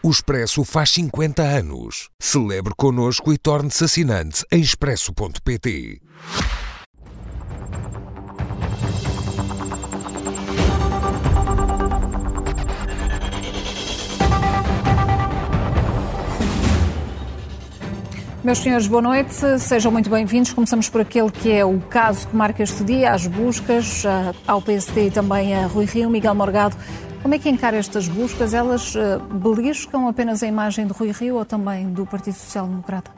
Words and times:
O 0.00 0.10
Expresso 0.10 0.62
faz 0.62 0.90
50 0.92 1.42
anos. 1.42 2.08
Celebre 2.20 2.72
connosco 2.76 3.32
e 3.32 3.36
torne-se 3.36 3.82
assinante 3.82 4.44
em 4.52 4.60
expresso.pt. 4.60 6.00
Meus 18.44 18.58
senhores, 18.58 18.86
boa 18.86 19.02
noite. 19.02 19.58
Sejam 19.58 19.90
muito 19.90 20.08
bem-vindos. 20.08 20.52
Começamos 20.52 20.88
por 20.88 21.00
aquele 21.00 21.30
que 21.30 21.50
é 21.50 21.64
o 21.64 21.80
caso 21.80 22.28
que 22.28 22.36
marca 22.36 22.62
este 22.62 22.84
dia, 22.84 23.10
as 23.10 23.26
buscas 23.26 24.04
ao 24.46 24.62
PSD 24.62 25.08
e 25.08 25.10
também 25.10 25.56
a 25.56 25.66
Rui 25.66 25.86
Rio. 25.86 26.08
Miguel 26.08 26.36
Morgado, 26.36 26.76
como 27.22 27.34
é 27.34 27.38
que 27.38 27.48
encara 27.48 27.76
estas 27.76 28.08
buscas? 28.08 28.54
Elas 28.54 28.94
uh, 28.94 29.18
beliscam 29.32 30.08
apenas 30.08 30.42
a 30.42 30.46
imagem 30.46 30.86
de 30.86 30.92
Rui 30.92 31.10
Rio 31.12 31.36
ou 31.36 31.44
também 31.44 31.90
do 31.92 32.06
Partido 32.06 32.34
Social 32.34 32.66
Democrata? 32.66 33.10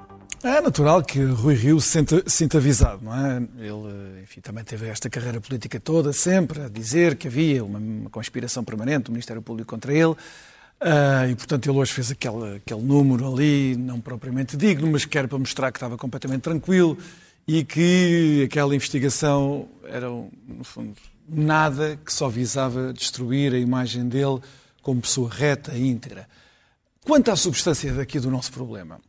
É 0.42 0.60
natural 0.60 1.02
que 1.02 1.22
Rui 1.22 1.54
Rio 1.54 1.80
se 1.80 1.88
sinta, 1.88 2.22
sinta 2.26 2.56
avisado, 2.58 3.04
não 3.04 3.14
é? 3.14 3.36
Ele, 3.58 4.22
enfim, 4.22 4.40
também 4.40 4.64
teve 4.64 4.88
esta 4.88 5.10
carreira 5.10 5.38
política 5.38 5.78
toda, 5.78 6.14
sempre 6.14 6.62
a 6.62 6.68
dizer 6.68 7.16
que 7.16 7.28
havia 7.28 7.62
uma, 7.62 7.78
uma 7.78 8.08
conspiração 8.08 8.64
permanente 8.64 9.04
do 9.04 9.12
Ministério 9.12 9.42
Público 9.42 9.68
contra 9.68 9.92
ele. 9.92 10.12
Uh, 10.80 11.28
e, 11.30 11.36
portanto, 11.36 11.68
ele 11.68 11.78
hoje 11.78 11.92
fez 11.92 12.10
aquele, 12.10 12.56
aquele 12.56 12.80
número 12.80 13.30
ali, 13.30 13.76
não 13.76 14.00
propriamente 14.00 14.56
digno, 14.56 14.90
mas 14.90 15.04
que 15.04 15.18
era 15.18 15.28
para 15.28 15.38
mostrar 15.38 15.70
que 15.70 15.76
estava 15.76 15.98
completamente 15.98 16.40
tranquilo 16.40 16.96
e 17.46 17.62
que 17.62 18.44
aquela 18.46 18.74
investigação 18.74 19.68
era, 19.84 20.08
no 20.08 20.64
fundo, 20.64 20.94
nada 21.32 21.98
que 22.04 22.12
só 22.12 22.28
visava 22.28 22.92
destruir 22.92 23.54
a 23.54 23.58
imagem 23.58 24.08
dele 24.08 24.40
como 24.82 25.00
pessoa 25.00 25.30
reta 25.30 25.76
e 25.76 25.86
íntegra. 25.86 26.28
Quanto 27.04 27.30
à 27.30 27.36
substância 27.36 27.92
daqui 27.92 28.18
do 28.18 28.30
nosso 28.30 28.52
problema, 28.52 29.00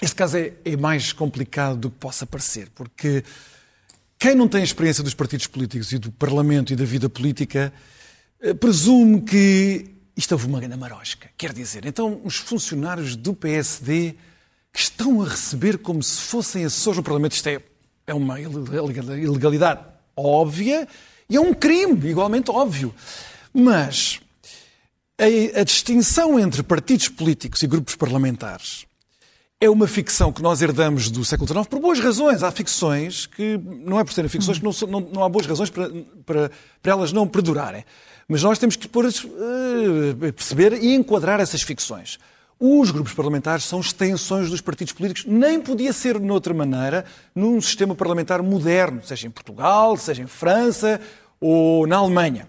este 0.00 0.14
caso 0.14 0.36
é, 0.36 0.52
é 0.64 0.76
mais 0.76 1.12
complicado 1.12 1.76
do 1.78 1.90
que 1.90 1.98
possa 1.98 2.26
parecer, 2.26 2.70
porque 2.74 3.24
quem 4.18 4.34
não 4.34 4.48
tem 4.48 4.62
experiência 4.62 5.02
dos 5.02 5.14
partidos 5.14 5.46
políticos 5.46 5.92
e 5.92 5.98
do 5.98 6.10
Parlamento 6.12 6.72
e 6.72 6.76
da 6.76 6.84
vida 6.84 7.08
política 7.08 7.72
eh, 8.40 8.54
presume 8.54 9.22
que 9.22 9.90
isto 10.16 10.32
houve 10.32 10.46
uma 10.46 10.60
grande 10.60 10.76
marosca. 10.76 11.28
Quer 11.36 11.52
dizer, 11.52 11.84
então 11.84 12.20
os 12.24 12.36
funcionários 12.36 13.16
do 13.16 13.34
PSD 13.34 14.14
que 14.72 14.80
estão 14.80 15.22
a 15.22 15.28
receber 15.28 15.78
como 15.78 16.02
se 16.02 16.20
fossem 16.20 16.64
assessores 16.64 16.98
no 16.98 17.02
Parlamento, 17.02 17.32
isto 17.32 17.48
é, 17.48 17.60
é 18.06 18.14
uma 18.14 18.40
ilegalidade 18.40 19.80
óbvia 20.16 20.88
e 21.28 21.36
é 21.36 21.40
um 21.40 21.52
crime 21.52 22.08
igualmente 22.08 22.50
óbvio. 22.50 22.94
Mas 23.52 24.20
a, 25.18 25.60
a 25.60 25.64
distinção 25.64 26.38
entre 26.38 26.62
partidos 26.62 27.08
políticos 27.08 27.62
e 27.62 27.66
grupos 27.66 27.96
parlamentares 27.96 28.86
é 29.58 29.70
uma 29.70 29.86
ficção 29.86 30.30
que 30.30 30.42
nós 30.42 30.60
herdamos 30.60 31.10
do 31.10 31.24
século 31.24 31.48
XIX 31.48 31.66
por 31.66 31.80
boas 31.80 31.98
razões. 31.98 32.42
Há 32.42 32.50
ficções 32.50 33.24
que, 33.24 33.58
não 33.58 33.98
é 33.98 34.04
por 34.04 34.12
serem 34.12 34.28
ficções, 34.28 34.58
que 34.58 34.64
não, 34.64 34.72
não, 34.88 35.00
não 35.00 35.24
há 35.24 35.28
boas 35.28 35.46
razões 35.46 35.70
para, 35.70 35.90
para, 36.26 36.50
para 36.82 36.92
elas 36.92 37.12
não 37.12 37.26
perdurarem. 37.26 37.84
Mas 38.28 38.42
nós 38.42 38.58
temos 38.58 38.76
que 38.76 38.86
pôr, 38.86 39.06
uh, 39.06 40.32
perceber 40.32 40.74
e 40.74 40.94
enquadrar 40.94 41.40
essas 41.40 41.62
ficções. 41.62 42.18
Os 42.58 42.90
grupos 42.90 43.12
parlamentares 43.12 43.64
são 43.64 43.80
extensões 43.80 44.48
dos 44.48 44.62
partidos 44.62 44.94
políticos. 44.94 45.30
Nem 45.30 45.60
podia 45.60 45.92
ser 45.92 46.18
de 46.18 46.30
outra 46.30 46.54
maneira 46.54 47.04
num 47.34 47.60
sistema 47.60 47.94
parlamentar 47.94 48.42
moderno, 48.42 49.02
seja 49.04 49.26
em 49.26 49.30
Portugal, 49.30 49.96
seja 49.96 50.22
em 50.22 50.26
França 50.26 51.00
ou 51.38 51.86
na 51.86 51.96
Alemanha. 51.96 52.46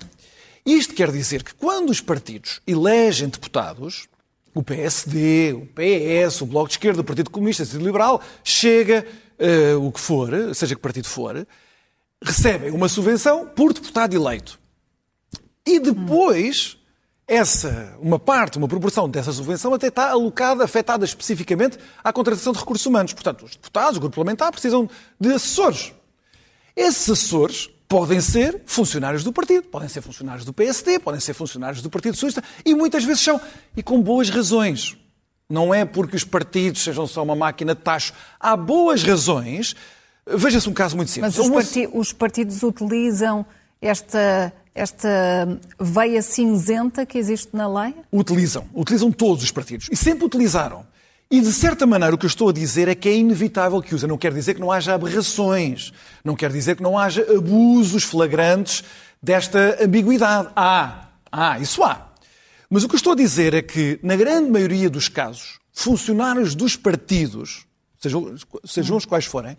Isto 0.66 0.94
quer 0.94 1.11
dizer 1.11 1.44
que 1.44 1.53
quando 1.53 1.89
os 1.89 2.00
partidos 2.00 2.61
elegem 2.66 3.28
deputados, 3.28 4.08
o 4.53 4.63
PSD, 4.63 5.53
o 5.53 5.67
PS, 5.67 6.41
o 6.41 6.45
Bloco 6.45 6.67
de 6.67 6.73
Esquerda, 6.75 7.02
o 7.02 7.03
Partido 7.03 7.30
Comunista, 7.30 7.63
o 7.63 7.66
Partido 7.66 7.85
Liberal, 7.85 8.22
chega 8.44 9.05
uh, 9.39 9.85
o 9.85 9.91
que 9.91 10.00
for, 10.00 10.31
seja 10.55 10.75
que 10.75 10.81
partido 10.81 11.08
for, 11.08 11.45
recebem 12.23 12.72
uma 12.72 12.90
subvenção 12.90 13.46
por 13.46 13.73
deputado 13.73 14.16
eleito. 14.16 14.57
E 15.66 15.79
depois, 15.79 16.77
essa, 17.28 17.94
uma 18.00 18.18
parte, 18.18 18.58
uma 18.58 18.70
proporção 18.70 19.10
dessa 19.10 19.34
subvenção 19.34 19.74
até 19.74 19.88
está 19.88 20.12
alocada, 20.12 20.64
afetada 20.64 21.04
especificamente 21.04 21.78
à 22.02 22.14
contratação 22.14 22.54
de 22.54 22.60
recursos 22.60 22.86
humanos. 22.86 23.12
Portanto, 23.12 23.44
os 23.44 23.52
deputados, 23.52 23.98
o 23.98 24.00
grupo 24.00 24.16
parlamentar, 24.16 24.50
precisam 24.52 24.90
de 25.20 25.34
assessores. 25.34 25.92
Esses 26.74 27.10
assessores 27.10 27.70
podem 27.88 28.22
ser 28.22 28.62
funcionários 28.66 29.26
do 29.26 29.34
partido, 29.34 29.64
podem 29.64 29.90
ser 29.90 30.02
funcionários 30.02 30.46
do 30.46 30.54
PSD, 30.54 31.00
podem 31.00 31.20
ser 31.20 31.34
funcionários 31.34 31.82
do 31.82 31.90
Partido 31.90 32.16
Socialista 32.16 32.44
e 32.64 32.74
muitas 32.74 33.04
vezes 33.04 33.22
são. 33.22 33.42
E 33.76 33.84
com 33.84 34.02
boas 34.02 34.30
razões. 34.30 34.96
Não 35.50 35.74
é 35.74 35.86
porque 35.86 36.16
os 36.16 36.26
partidos 36.26 36.84
sejam 36.84 37.08
só 37.08 37.24
uma 37.24 37.36
máquina 37.36 37.74
de 37.74 37.82
tacho. 37.82 38.14
Há 38.40 38.56
boas 38.56 39.04
razões. 39.04 39.76
Veja-se 40.26 40.70
um 40.70 40.74
caso 40.74 40.96
muito 40.96 41.09
simples. 41.09 41.38
Mas 41.38 41.46
os, 41.46 41.54
parti 41.54 41.90
os 41.94 42.14
partidos 42.14 42.64
utilizam 42.64 43.46
esta 43.82 44.54
esta 44.78 45.60
veia 45.80 46.22
cinzenta 46.22 47.06
que 47.06 47.18
existe 47.18 47.50
na 47.54 47.68
lei? 47.68 47.96
Utilizam. 48.12 48.66
Utilizam 48.74 49.12
todos 49.12 49.44
os 49.44 49.52
partidos. 49.52 49.90
E 49.92 49.96
sempre 49.96 50.26
utilizaram. 50.26 50.86
E, 51.30 51.42
de 51.42 51.52
certa 51.52 51.86
maneira, 51.86 52.16
o 52.16 52.18
que 52.18 52.26
eu 52.26 52.30
estou 52.30 52.50
a 52.50 52.54
dizer 52.54 52.88
é 52.88 52.96
que 52.96 53.10
é 53.10 53.16
inevitável 53.16 53.82
que 53.82 53.94
usem. 53.94 54.08
Não 54.08 54.18
quer 54.18 54.34
dizer 54.34 54.54
que 54.54 54.62
não 54.62 54.72
haja 54.72 54.94
aberrações. 54.94 55.92
Não 56.24 56.36
quer 56.36 56.52
dizer 56.52 56.78
que 56.78 56.84
não 56.84 56.98
haja 56.98 57.22
abusos 57.36 58.04
flagrantes 58.04 58.84
desta 59.22 59.84
ambiguidade. 59.84 60.50
Há. 60.56 61.08
Há. 61.30 61.59
Isso 61.59 61.84
há. 61.84 62.08
Mas 62.70 62.84
o 62.84 62.88
que 62.88 62.96
eu 62.96 62.98
estou 62.98 63.14
a 63.14 63.16
dizer 63.16 63.54
é 63.54 63.62
que, 63.62 64.00
na 64.02 64.16
grande 64.16 64.50
maioria 64.50 64.90
dos 64.90 65.09
casos, 65.09 65.59
funcionários 65.74 66.56
dos 66.56 66.76
partidos, 66.76 67.66
sejam, 68.00 68.36
sejam 68.64 68.96
os 68.96 69.06
quais 69.06 69.26
forem, 69.26 69.58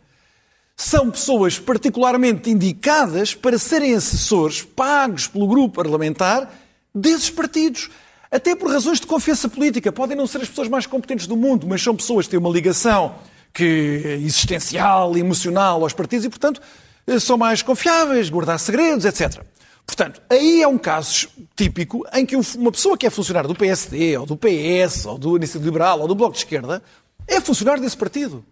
são 0.81 1.11
pessoas 1.11 1.59
particularmente 1.59 2.49
indicadas 2.49 3.34
para 3.34 3.59
serem 3.59 3.97
assessores 3.97 4.62
pagos 4.62 5.27
pelo 5.27 5.49
grupo 5.49 5.75
parlamentar 5.75 6.49
desses 6.94 7.28
partidos. 7.28 7.91
Até 8.31 8.55
por 8.55 8.71
razões 8.71 9.00
de 9.00 9.06
confiança 9.06 9.49
política. 9.49 9.91
Podem 9.91 10.17
não 10.17 10.27
ser 10.28 10.41
as 10.41 10.49
pessoas 10.49 10.69
mais 10.69 10.87
competentes 10.87 11.27
do 11.27 11.37
mundo, 11.37 11.67
mas 11.67 11.83
são 11.83 11.97
pessoas 11.97 12.27
que 12.27 12.31
têm 12.31 12.38
uma 12.38 12.49
ligação 12.49 13.17
que, 13.53 14.21
existencial, 14.22 15.17
emocional 15.17 15.83
aos 15.83 15.93
partidos 15.93 16.27
e, 16.27 16.28
portanto, 16.28 16.62
são 17.21 17.37
mais 17.37 17.61
confiáveis, 17.61 18.31
guardar 18.31 18.61
segredos, 18.61 19.05
etc. 19.05 19.43
Portanto, 19.84 20.22
aí 20.31 20.62
é 20.62 20.69
um 20.69 20.78
caso 20.78 21.28
típico 21.56 22.05
em 22.15 22.25
que 22.25 22.37
uma 22.37 22.71
pessoa 22.71 22.97
que 22.97 23.06
é 23.06 23.11
funcionário 23.11 23.49
do 23.49 23.55
PSD, 23.56 24.17
ou 24.17 24.27
do 24.27 24.37
PS, 24.37 25.06
ou 25.06 25.19
do 25.19 25.37
Iniciativa 25.37 25.65
Liberal, 25.65 26.00
ou 26.00 26.06
do 26.06 26.15
Bloco 26.15 26.34
de 26.34 26.38
Esquerda, 26.38 26.81
é 27.27 27.41
funcionário 27.41 27.83
desse 27.83 27.97
partido 27.97 28.44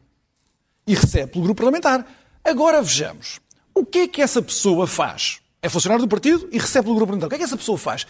e 0.87 0.95
recebe 0.95 1.33
pelo 1.33 1.45
grupo 1.45 1.59
parlamentar. 1.59 2.07
Agora 2.45 2.81
vejamos. 2.81 3.41
O 3.75 3.85
que 3.85 3.99
é 4.01 4.09
que 4.09 4.23
essa 4.23 4.41
pessoa 4.41 4.87
faz? 4.87 5.41
É 5.61 5.69
funcionário 5.69 6.05
do 6.05 6.09
partido 6.09 6.49
e 6.53 6.59
recebe 6.59 6.85
pelo 6.85 6.97
grupo 6.97 7.09
parlamentar. 7.09 7.27
O 7.27 7.31
que 7.31 7.35
é 7.35 7.39
que 7.39 7.45
essa 7.45 7.57
pessoa 7.57 7.77
faz? 7.77 8.07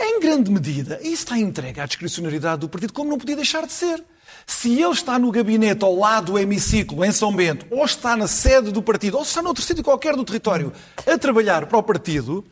Em 0.00 0.20
grande 0.20 0.50
medida, 0.50 1.00
isso 1.02 1.24
está 1.24 1.38
entregue 1.38 1.80
à 1.80 1.86
discricionariedade 1.86 2.60
do 2.60 2.68
partido, 2.68 2.92
como 2.92 3.10
não 3.10 3.18
podia 3.18 3.34
deixar 3.34 3.66
de 3.66 3.72
ser. 3.72 4.02
Se 4.46 4.80
ele 4.80 4.92
está 4.92 5.18
no 5.18 5.30
gabinete 5.30 5.84
ao 5.84 5.94
lado 5.94 6.32
do 6.32 6.38
hemiciclo, 6.38 7.04
em 7.04 7.10
São 7.10 7.34
Bento, 7.34 7.66
ou 7.70 7.84
está 7.84 8.16
na 8.16 8.26
sede 8.26 8.70
do 8.70 8.82
partido, 8.82 9.16
ou 9.16 9.22
está 9.22 9.42
noutro 9.42 9.62
sítio 9.62 9.82
qualquer 9.82 10.14
do 10.14 10.24
território, 10.24 10.72
a 11.06 11.18
trabalhar 11.18 11.66
para 11.66 11.78
o 11.78 11.82
partido, 11.82 12.44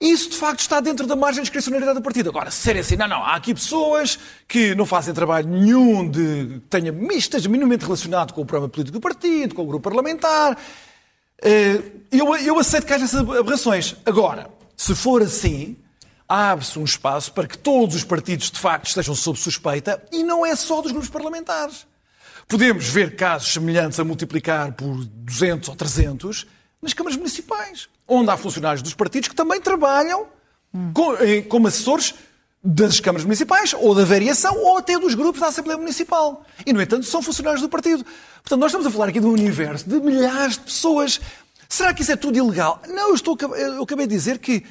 isso, 0.00 0.30
de 0.30 0.36
facto, 0.36 0.60
está 0.60 0.78
dentro 0.78 1.06
da 1.06 1.16
margem 1.16 1.42
de 1.42 1.46
discricionariedade 1.46 1.98
do 1.98 2.02
partido. 2.02 2.28
Agora, 2.28 2.50
se 2.50 2.58
ser 2.58 2.76
assim, 2.76 2.96
não, 2.96 3.08
não, 3.08 3.24
há 3.24 3.34
aqui 3.34 3.54
pessoas 3.54 4.18
que 4.46 4.74
não 4.74 4.84
fazem 4.84 5.14
trabalho 5.14 5.48
nenhum 5.48 6.08
de 6.08 6.60
tenha 6.68 6.92
mistas 6.92 7.46
minimamente 7.46 7.84
relacionado 7.84 8.34
com 8.34 8.42
o 8.42 8.46
programa 8.46 8.68
político 8.68 8.98
do 8.98 9.00
partido, 9.00 9.54
com 9.54 9.62
o 9.62 9.66
grupo 9.66 9.84
parlamentar. 9.84 10.58
Eh, 11.42 11.80
eu, 12.12 12.36
eu 12.36 12.58
aceito 12.58 12.86
que 12.86 12.92
haja 12.92 13.04
essas 13.04 13.20
aberrações. 13.20 13.96
Agora, 14.04 14.50
se 14.76 14.94
for 14.94 15.22
assim, 15.22 15.76
abre-se 16.28 16.78
um 16.78 16.84
espaço 16.84 17.32
para 17.32 17.46
que 17.46 17.56
todos 17.56 17.96
os 17.96 18.04
partidos, 18.04 18.50
de 18.50 18.58
facto, 18.58 18.88
estejam 18.88 19.14
sob 19.14 19.38
suspeita 19.38 20.02
e 20.12 20.22
não 20.22 20.44
é 20.44 20.54
só 20.54 20.82
dos 20.82 20.92
grupos 20.92 21.08
parlamentares. 21.08 21.86
Podemos 22.46 22.86
ver 22.88 23.16
casos 23.16 23.52
semelhantes 23.52 23.98
a 23.98 24.04
multiplicar 24.04 24.72
por 24.72 25.04
200 25.06 25.70
ou 25.70 25.74
300 25.74 26.46
nas 26.82 26.92
câmaras 26.92 27.16
municipais, 27.16 27.88
onde 28.06 28.30
há 28.30 28.36
funcionários 28.36 28.82
dos 28.82 28.94
partidos 28.94 29.28
que 29.28 29.34
também 29.34 29.60
trabalham 29.60 30.26
hum. 30.72 30.92
como 31.48 31.68
assessores 31.68 32.14
das 32.62 32.98
câmaras 32.98 33.24
municipais, 33.24 33.74
ou 33.74 33.94
da 33.94 34.04
variação, 34.04 34.56
ou 34.58 34.76
até 34.76 34.98
dos 34.98 35.14
grupos 35.14 35.40
da 35.40 35.46
Assembleia 35.48 35.78
Municipal. 35.78 36.44
E, 36.64 36.72
no 36.72 36.82
entanto, 36.82 37.06
são 37.06 37.22
funcionários 37.22 37.62
do 37.62 37.68
partido. 37.68 38.04
Portanto, 38.42 38.60
nós 38.60 38.70
estamos 38.70 38.86
a 38.86 38.90
falar 38.90 39.08
aqui 39.08 39.20
de 39.20 39.26
um 39.26 39.32
universo 39.32 39.88
de 39.88 40.00
milhares 40.00 40.54
de 40.54 40.64
pessoas. 40.64 41.20
Será 41.68 41.94
que 41.94 42.02
isso 42.02 42.10
é 42.10 42.16
tudo 42.16 42.36
ilegal? 42.36 42.82
Não, 42.88 43.10
eu, 43.10 43.14
estou, 43.14 43.38
eu 43.56 43.82
acabei 43.82 44.06
de 44.06 44.14
dizer 44.14 44.38
que, 44.38 44.64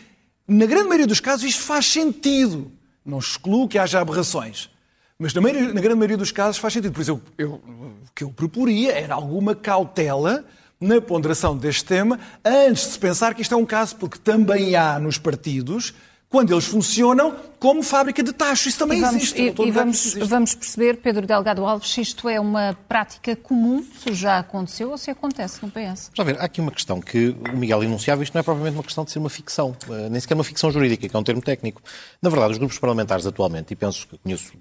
na 0.45 0.65
grande 0.65 0.87
maioria 0.87 1.07
dos 1.07 1.21
casos, 1.21 1.45
isto 1.45 1.63
faz 1.63 1.85
sentido. 1.85 2.69
Não 3.05 3.19
excluo 3.19 3.67
que 3.67 3.77
haja 3.77 4.01
aberrações. 4.01 4.69
Mas 5.17 5.33
na, 5.33 5.39
maioria, 5.39 5.73
na 5.73 5.79
grande 5.79 5.95
maioria 5.95 6.17
dos 6.17 6.31
casos 6.31 6.57
faz 6.57 6.73
sentido. 6.73 6.91
Por 6.91 7.01
isso, 7.01 7.11
eu, 7.11 7.21
eu, 7.37 7.51
o 7.53 7.93
que 8.13 8.25
eu 8.25 8.29
proporia 8.29 8.91
era 8.91 9.15
alguma 9.15 9.55
cautela 9.55 10.43
na 10.79 11.01
ponderação 11.01 11.57
deste 11.57 11.85
tema, 11.85 12.19
antes 12.43 12.85
de 12.85 12.91
se 12.91 12.99
pensar 12.99 13.33
que 13.33 13.41
isto 13.41 13.53
é 13.53 13.57
um 13.57 13.65
caso, 13.65 13.95
porque 13.95 14.17
também 14.17 14.75
há 14.75 14.99
nos 14.99 15.17
partidos 15.17 15.93
quando 16.29 16.51
eles 16.51 16.65
funcionam 16.65 17.33
como 17.59 17.81
fábrica 17.81 18.21
de 18.21 18.33
tachos. 18.33 18.65
Isso 18.67 18.79
também 18.79 18.97
e 18.97 19.01
vamos, 19.01 19.15
existe. 19.15 19.41
E, 19.41 19.45
e 19.47 19.71
vamos, 19.71 20.05
existe. 20.05 20.23
vamos 20.25 20.53
perceber, 20.53 20.97
Pedro 20.97 21.25
Delgado 21.25 21.65
Alves, 21.65 21.89
se 21.89 22.01
isto 22.01 22.27
é 22.27 22.39
uma 22.39 22.77
prática 22.89 23.35
comum, 23.35 23.85
se 24.03 24.13
já 24.13 24.39
aconteceu 24.39 24.91
ou 24.91 24.97
se 24.97 25.09
acontece 25.09 25.63
no 25.63 25.71
PS. 25.71 26.11
Já 26.13 26.23
ver, 26.23 26.37
há 26.39 26.43
aqui 26.43 26.59
uma 26.59 26.71
questão 26.71 26.99
que 26.99 27.29
o 27.29 27.57
Miguel 27.57 27.83
enunciava, 27.83 28.21
isto 28.21 28.33
não 28.33 28.41
é 28.41 28.43
propriamente 28.43 28.75
uma 28.75 28.83
questão 28.83 29.05
de 29.05 29.11
ser 29.11 29.19
uma 29.19 29.29
ficção, 29.29 29.75
eh, 29.89 30.09
nem 30.09 30.19
sequer 30.19 30.33
uma 30.33 30.43
ficção 30.43 30.69
jurídica, 30.71 31.07
que 31.07 31.15
é 31.15 31.19
um 31.19 31.23
termo 31.23 31.41
técnico. 31.41 31.81
Na 32.21 32.29
verdade, 32.29 32.51
os 32.51 32.57
grupos 32.57 32.77
parlamentares 32.79 33.25
atualmente, 33.25 33.71
e 33.71 33.75
penso 33.75 34.05
que 34.07 34.17
conheço 34.17 34.51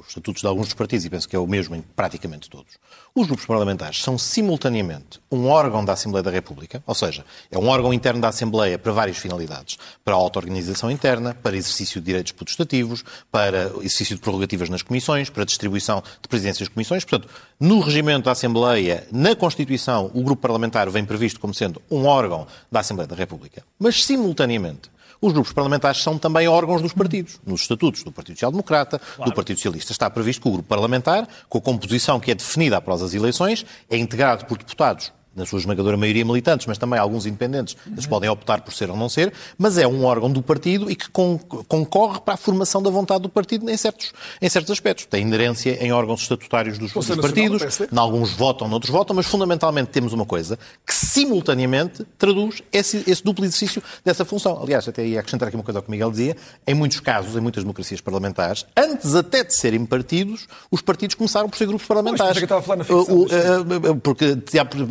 os 0.00 0.08
estatutos 0.08 0.42
de 0.42 0.46
alguns 0.46 0.66
dos 0.66 0.74
partidos, 0.74 1.04
e 1.04 1.10
penso 1.10 1.28
que 1.28 1.36
é 1.36 1.38
o 1.38 1.46
mesmo 1.46 1.74
em 1.74 1.80
praticamente 1.80 2.48
todos, 2.48 2.74
os 3.14 3.26
grupos 3.26 3.46
parlamentares 3.46 4.02
são 4.02 4.18
simultaneamente 4.18 5.20
um 5.30 5.46
órgão 5.48 5.84
da 5.84 5.92
Assembleia 5.92 6.22
da 6.22 6.30
República, 6.30 6.82
ou 6.86 6.94
seja, 6.94 7.24
é 7.50 7.58
um 7.58 7.68
órgão 7.68 7.94
interno 7.94 8.20
da 8.20 8.28
Assembleia 8.28 8.78
para 8.78 8.92
várias 8.92 9.16
finalidades, 9.16 9.78
para 10.04 10.14
a 10.14 10.16
auto-organização 10.16 10.90
interna, 10.90 11.34
para 11.34 11.56
exercício 11.56 12.00
de 12.00 12.06
direitos 12.06 12.32
potestativos, 12.32 13.04
para 13.30 13.70
exercício 13.78 14.16
de 14.16 14.20
prerrogativas 14.20 14.68
nas 14.68 14.82
comissões, 14.82 15.30
para 15.30 15.44
distribuição 15.44 16.02
de 16.20 16.28
presidências 16.28 16.68
de 16.68 16.74
comissões. 16.74 17.04
Portanto, 17.04 17.32
no 17.60 17.80
regimento 17.80 18.24
da 18.24 18.32
Assembleia, 18.32 19.06
na 19.12 19.36
Constituição, 19.36 20.10
o 20.12 20.22
grupo 20.22 20.42
parlamentar 20.42 20.90
vem 20.90 21.04
previsto 21.04 21.38
como 21.38 21.54
sendo 21.54 21.80
um 21.90 22.06
órgão 22.06 22.46
da 22.70 22.80
Assembleia 22.80 23.06
da 23.06 23.14
República. 23.14 23.62
Mas, 23.78 24.04
simultaneamente, 24.04 24.90
os 25.24 25.32
grupos 25.32 25.54
parlamentares 25.54 26.02
são 26.02 26.18
também 26.18 26.46
órgãos 26.46 26.82
dos 26.82 26.92
partidos, 26.92 27.40
nos 27.46 27.62
estatutos 27.62 28.02
do 28.02 28.12
Partido 28.12 28.36
Social 28.36 28.50
Democrata, 28.50 28.98
claro. 28.98 29.30
do 29.30 29.34
Partido 29.34 29.56
Socialista. 29.56 29.90
Está 29.90 30.10
previsto 30.10 30.42
que 30.42 30.48
o 30.48 30.52
grupo 30.52 30.68
parlamentar, 30.68 31.26
com 31.48 31.56
a 31.56 31.62
composição 31.62 32.20
que 32.20 32.30
é 32.30 32.34
definida 32.34 32.76
após 32.76 33.00
as 33.00 33.14
eleições, 33.14 33.64
é 33.88 33.96
integrado 33.96 34.44
por 34.44 34.58
deputados 34.58 35.12
na 35.34 35.44
sua 35.46 35.58
esmagadora 35.58 35.96
maioria 35.96 36.24
militantes, 36.24 36.66
mas 36.66 36.78
também 36.78 36.98
alguns 36.98 37.26
independentes, 37.26 37.76
eles 37.90 38.06
podem 38.06 38.28
optar 38.28 38.60
por 38.62 38.72
ser 38.72 38.90
ou 38.90 38.96
não 38.96 39.08
ser, 39.08 39.32
mas 39.58 39.78
é 39.78 39.86
um 39.86 40.04
órgão 40.04 40.30
do 40.30 40.42
partido 40.42 40.90
e 40.90 40.96
que 40.96 41.08
concorre 41.10 42.20
para 42.20 42.34
a 42.34 42.36
formação 42.36 42.82
da 42.82 42.90
vontade 42.90 43.22
do 43.22 43.28
partido 43.28 43.68
em 43.68 43.76
certos, 43.76 44.12
em 44.40 44.48
certos 44.48 44.70
aspectos. 44.70 45.06
Tem 45.06 45.22
inerência 45.22 45.82
em 45.84 45.92
órgãos 45.92 46.22
estatutários 46.22 46.78
dos, 46.78 46.92
dos 46.92 47.16
partidos, 47.16 47.80
em 47.80 47.98
alguns 47.98 48.32
votam, 48.32 48.68
noutros 48.68 48.90
votam, 48.90 49.14
mas 49.16 49.26
fundamentalmente 49.26 49.90
temos 49.90 50.12
uma 50.12 50.26
coisa 50.26 50.58
que 50.86 50.94
simultaneamente 50.94 52.04
traduz 52.18 52.62
esse, 52.72 53.02
esse 53.06 53.22
duplo 53.22 53.44
exercício 53.44 53.82
dessa 54.04 54.24
função. 54.24 54.60
Aliás, 54.62 54.86
até 54.88 55.04
ia 55.04 55.20
acrescentar 55.20 55.48
aqui 55.48 55.56
uma 55.56 55.64
coisa 55.64 55.78
ao 55.78 55.82
que 55.82 55.88
o 55.88 55.92
Miguel 55.92 56.10
dizia, 56.10 56.36
em 56.66 56.74
muitos 56.74 57.00
casos, 57.00 57.36
em 57.36 57.40
muitas 57.40 57.62
democracias 57.62 58.00
parlamentares, 58.00 58.66
antes 58.76 59.14
até 59.14 59.42
de 59.42 59.54
serem 59.54 59.84
partidos, 59.84 60.46
os 60.70 60.80
partidos 60.80 61.14
começaram 61.14 61.48
por 61.48 61.56
ser 61.56 61.66
grupos 61.66 61.86
parlamentares. 61.86 62.34
Mas, 62.34 62.38
que 62.38 62.44
estava 62.44 62.60
a 62.60 62.62
falar 62.62 62.76
na 62.76 62.84
ficção, 62.84 63.16
o, 63.16 63.90
o, 63.90 63.96
porque 64.00 64.36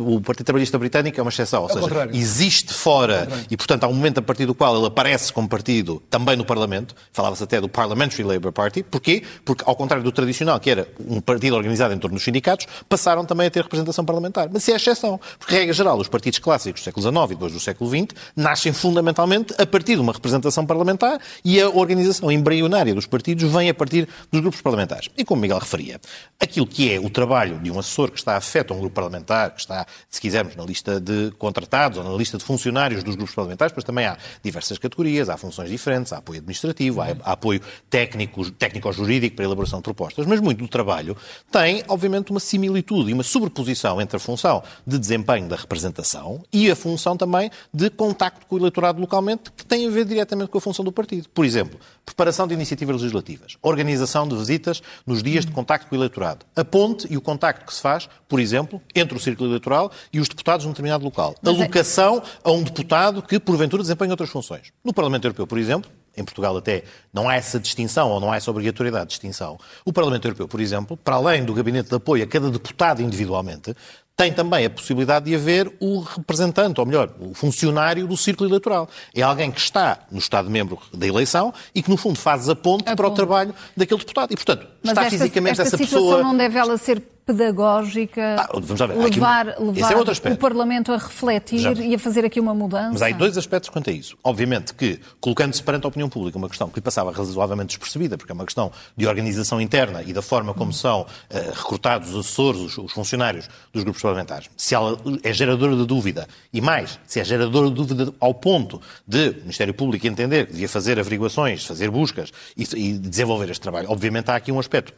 o 0.00 0.20
Partido 0.34 0.46
Trabalhista 0.46 0.78
Britânico 0.78 1.20
é 1.20 1.22
uma 1.22 1.28
exceção, 1.28 1.62
ou 1.62 1.68
seja, 1.68 1.80
contrário. 1.80 2.14
existe 2.14 2.74
fora 2.74 3.28
e, 3.48 3.56
portanto, 3.56 3.84
há 3.84 3.88
um 3.88 3.94
momento 3.94 4.18
a 4.18 4.22
partir 4.22 4.46
do 4.46 4.54
qual 4.54 4.76
ele 4.76 4.86
aparece 4.86 5.32
como 5.32 5.48
partido 5.48 6.02
também 6.10 6.36
no 6.36 6.44
Parlamento, 6.44 6.94
falava-se 7.12 7.44
até 7.44 7.60
do 7.60 7.68
Parliamentary 7.68 8.24
Labour 8.24 8.52
Party. 8.52 8.82
Porquê? 8.82 9.22
Porque, 9.44 9.62
ao 9.64 9.76
contrário 9.76 10.02
do 10.02 10.10
tradicional, 10.10 10.58
que 10.58 10.70
era 10.70 10.88
um 11.06 11.20
partido 11.20 11.54
organizado 11.56 11.94
em 11.94 11.98
torno 11.98 12.16
dos 12.16 12.24
sindicatos, 12.24 12.66
passaram 12.88 13.24
também 13.24 13.46
a 13.46 13.50
ter 13.50 13.62
representação 13.62 14.04
parlamentar. 14.04 14.48
Mas 14.52 14.62
isso 14.62 14.72
é 14.72 14.74
exceção, 14.74 15.20
porque, 15.38 15.54
regra 15.54 15.72
geral, 15.72 15.98
os 15.98 16.08
partidos 16.08 16.38
clássicos 16.40 16.80
do 16.80 16.84
século 16.84 17.02
XIX 17.02 17.24
e 17.24 17.34
depois 17.34 17.52
do 17.52 17.60
século 17.60 17.90
XX 17.90 18.08
nascem 18.34 18.72
fundamentalmente 18.72 19.54
a 19.56 19.64
partir 19.64 19.94
de 19.94 20.00
uma 20.00 20.12
representação 20.12 20.66
parlamentar 20.66 21.20
e 21.44 21.60
a 21.60 21.68
organização 21.68 22.30
embrionária 22.32 22.94
dos 22.94 23.06
partidos 23.06 23.50
vem 23.50 23.70
a 23.70 23.74
partir 23.74 24.08
dos 24.32 24.40
grupos 24.40 24.60
parlamentares. 24.60 25.08
E 25.16 25.24
como 25.24 25.40
Miguel 25.40 25.58
referia, 25.58 26.00
aquilo 26.40 26.66
que 26.66 26.92
é 26.92 26.98
o 26.98 27.08
trabalho 27.08 27.58
de 27.58 27.70
um 27.70 27.78
assessor 27.78 28.10
que 28.10 28.18
está 28.18 28.36
afeto 28.36 28.72
a 28.72 28.76
um 28.76 28.80
grupo 28.80 28.94
parlamentar, 28.94 29.50
que 29.50 29.60
está, 29.60 29.86
se 30.08 30.20
quisermos, 30.24 30.56
na 30.56 30.64
lista 30.64 30.98
de 30.98 31.30
contratados 31.38 31.98
ou 31.98 32.04
na 32.04 32.16
lista 32.16 32.38
de 32.38 32.44
funcionários 32.44 33.04
dos 33.04 33.14
grupos 33.14 33.34
parlamentares, 33.34 33.74
pois 33.74 33.84
também 33.84 34.06
há 34.06 34.16
diversas 34.42 34.78
categorias, 34.78 35.28
há 35.28 35.36
funções 35.36 35.68
diferentes, 35.68 36.14
há 36.14 36.16
apoio 36.16 36.38
administrativo, 36.38 37.02
há, 37.02 37.08
há 37.22 37.32
apoio 37.32 37.60
técnico, 37.90 38.50
técnico-jurídico 38.52 39.36
para 39.36 39.44
a 39.44 39.48
elaboração 39.48 39.80
de 39.80 39.82
propostas, 39.82 40.24
mas 40.24 40.40
muito 40.40 40.60
do 40.60 40.68
trabalho 40.68 41.14
tem, 41.52 41.84
obviamente, 41.88 42.30
uma 42.30 42.40
similitude 42.40 43.10
e 43.10 43.12
uma 43.12 43.22
sobreposição 43.22 44.00
entre 44.00 44.16
a 44.16 44.20
função 44.20 44.62
de 44.86 44.98
desempenho 44.98 45.46
da 45.46 45.56
representação 45.56 46.42
e 46.50 46.70
a 46.70 46.76
função 46.76 47.18
também 47.18 47.50
de 47.72 47.90
contacto 47.90 48.46
com 48.46 48.54
o 48.54 48.58
eleitorado 48.58 48.98
localmente, 48.98 49.52
que 49.54 49.66
tem 49.66 49.86
a 49.86 49.90
ver 49.90 50.06
diretamente 50.06 50.48
com 50.48 50.56
a 50.56 50.60
função 50.60 50.82
do 50.82 50.90
partido. 50.90 51.28
Por 51.28 51.44
exemplo, 51.44 51.78
preparação 52.06 52.46
de 52.46 52.54
iniciativas 52.54 52.96
legislativas, 52.96 53.58
organização 53.60 54.26
de 54.26 54.34
visitas 54.34 54.82
nos 55.06 55.22
dias 55.22 55.44
de 55.44 55.52
contacto 55.52 55.86
com 55.88 55.94
o 55.94 55.98
eleitorado, 55.98 56.46
a 56.56 56.64
ponte 56.64 57.06
e 57.10 57.16
o 57.18 57.20
contacto 57.20 57.66
que 57.66 57.74
se 57.74 57.82
faz, 57.82 58.08
por 58.26 58.40
exemplo, 58.40 58.80
entre 58.94 59.18
o 59.18 59.20
círculo 59.20 59.50
eleitoral 59.50 59.92
e 60.14 60.20
os 60.20 60.28
deputados 60.28 60.64
num 60.64 60.70
determinado 60.70 61.04
local. 61.04 61.34
Mas 61.42 61.54
é- 61.54 61.56
Alocação 61.62 62.18
é... 62.18 62.48
a 62.48 62.52
um 62.52 62.62
deputado 62.62 63.20
que, 63.20 63.38
porventura, 63.40 63.82
desempenha 63.82 64.12
outras 64.12 64.30
funções. 64.30 64.72
No 64.84 64.94
Parlamento 64.94 65.24
Europeu, 65.24 65.46
por 65.46 65.58
exemplo, 65.58 65.90
em 66.16 66.24
Portugal 66.24 66.56
até 66.56 66.84
não 67.12 67.28
há 67.28 67.34
essa 67.34 67.58
distinção 67.58 68.10
ou 68.10 68.20
não 68.20 68.30
há 68.30 68.36
essa 68.36 68.48
obrigatoriedade 68.48 69.06
de 69.06 69.10
distinção. 69.10 69.58
O 69.84 69.92
Parlamento 69.92 70.24
Europeu, 70.26 70.46
por 70.46 70.60
exemplo, 70.60 70.96
para 70.96 71.16
além 71.16 71.44
do 71.44 71.52
gabinete 71.52 71.88
de 71.88 71.96
apoio 71.96 72.22
a 72.22 72.26
cada 72.28 72.48
deputado 72.48 73.02
individualmente, 73.02 73.74
tem 74.16 74.32
também 74.32 74.64
a 74.64 74.70
possibilidade 74.70 75.24
de 75.24 75.34
haver 75.34 75.72
o 75.80 75.98
representante, 75.98 76.78
ou 76.78 76.86
melhor, 76.86 77.10
o 77.18 77.34
funcionário 77.34 78.06
do 78.06 78.16
círculo 78.16 78.48
eleitoral. 78.48 78.88
É 79.12 79.22
alguém 79.22 79.50
que 79.50 79.58
está 79.58 80.06
no 80.10 80.18
Estado-membro 80.18 80.78
da 80.92 81.04
eleição 81.04 81.52
e 81.74 81.82
que, 81.82 81.90
no 81.90 81.96
fundo, 81.96 82.16
faz 82.16 82.48
a 82.48 82.54
ponte 82.54 82.88
a 82.88 82.94
para 82.94 83.08
ponte. 83.08 83.12
o 83.12 83.16
trabalho 83.16 83.54
daquele 83.76 83.98
deputado. 83.98 84.32
E, 84.32 84.36
portanto, 84.36 84.68
Mas 84.84 84.92
está 84.92 85.06
esta, 85.06 85.18
fisicamente 85.18 85.60
esta 85.60 85.74
essa 85.74 85.78
pessoa... 85.78 86.22
não 86.22 86.36
deve 86.36 86.56
ela 86.56 86.78
ser 86.78 87.02
pedagógica, 87.26 88.36
ah, 88.38 88.58
levar, 88.58 88.90
aqui, 88.90 89.62
levar 89.62 89.92
é 89.92 90.32
o 90.32 90.36
Parlamento 90.36 90.92
a 90.92 90.98
refletir 90.98 91.58
Já. 91.58 91.72
e 91.72 91.94
a 91.94 91.98
fazer 91.98 92.24
aqui 92.24 92.38
uma 92.38 92.54
mudança. 92.54 92.90
Mas 92.92 93.02
há 93.02 93.10
dois 93.10 93.38
aspectos 93.38 93.70
quanto 93.70 93.88
a 93.88 93.92
isso. 93.92 94.16
Obviamente 94.22 94.74
que, 94.74 95.00
colocando-se 95.20 95.62
perante 95.62 95.86
a 95.86 95.88
opinião 95.88 96.08
pública 96.08 96.36
uma 96.36 96.48
questão 96.48 96.68
que 96.68 96.76
lhe 96.76 96.82
passava 96.82 97.10
razoavelmente 97.10 97.68
despercebida, 97.68 98.18
porque 98.18 98.30
é 98.30 98.34
uma 98.34 98.44
questão 98.44 98.70
de 98.96 99.06
organização 99.06 99.60
interna 99.60 100.02
e 100.02 100.12
da 100.12 100.20
forma 100.20 100.52
como 100.52 100.72
são 100.72 101.02
uh, 101.02 101.06
recrutados 101.54 102.10
os 102.12 102.26
assessores, 102.26 102.60
os, 102.60 102.78
os, 102.78 102.92
funcionários 102.92 103.48
dos 103.72 103.82
grupos 103.82 104.02
parlamentares, 104.02 104.50
se 104.56 104.74
ela 104.74 104.98
é 105.22 105.32
geradora 105.32 105.74
de 105.74 105.86
dúvida, 105.86 106.28
e 106.52 106.60
mais, 106.60 106.98
se 107.06 107.20
é 107.20 107.24
geradora 107.24 107.68
de 107.68 107.74
dúvida 107.74 108.12
ao 108.20 108.34
ponto 108.34 108.80
de 109.06 109.30
o 109.30 109.40
Ministério 109.40 109.72
Público 109.72 110.06
entender 110.06 110.46
que 110.46 110.52
devia 110.52 110.68
fazer 110.68 110.98
averiguações, 110.98 111.64
fazer 111.64 111.90
buscas 111.90 112.30
e, 112.56 112.64
e 112.76 112.92
desenvolver 112.98 113.50
este 113.50 113.60
trabalho, 113.60 113.90
obviamente 113.90 114.30
há 114.30 114.36
aqui 114.36 114.52
um 114.52 114.58
aspecto 114.58 114.92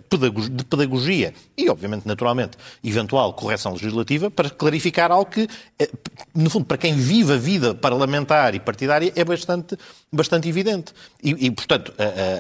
de 0.51 0.65
pedagogia 0.65 1.33
e, 1.57 1.69
obviamente, 1.69 2.07
naturalmente, 2.17 2.57
eventual 2.83 3.35
correção 3.35 3.73
legislativa 3.73 4.31
para 4.31 4.49
clarificar 4.49 5.13
algo 5.13 5.31
que, 5.31 5.47
eh, 5.79 5.91
no 6.35 6.49
fundo, 6.49 6.65
para 6.65 6.79
quem 6.79 6.95
vive 6.95 7.35
a 7.35 7.37
vida 7.37 7.75
parlamentar 7.75 8.55
e 8.55 8.61
partidária 8.61 9.13
é 9.15 9.25
bastante, 9.25 9.77
bastante 10.11 10.49
evidente. 10.49 10.95
E, 11.23 11.47
e 11.47 11.51
portanto, 11.51 11.93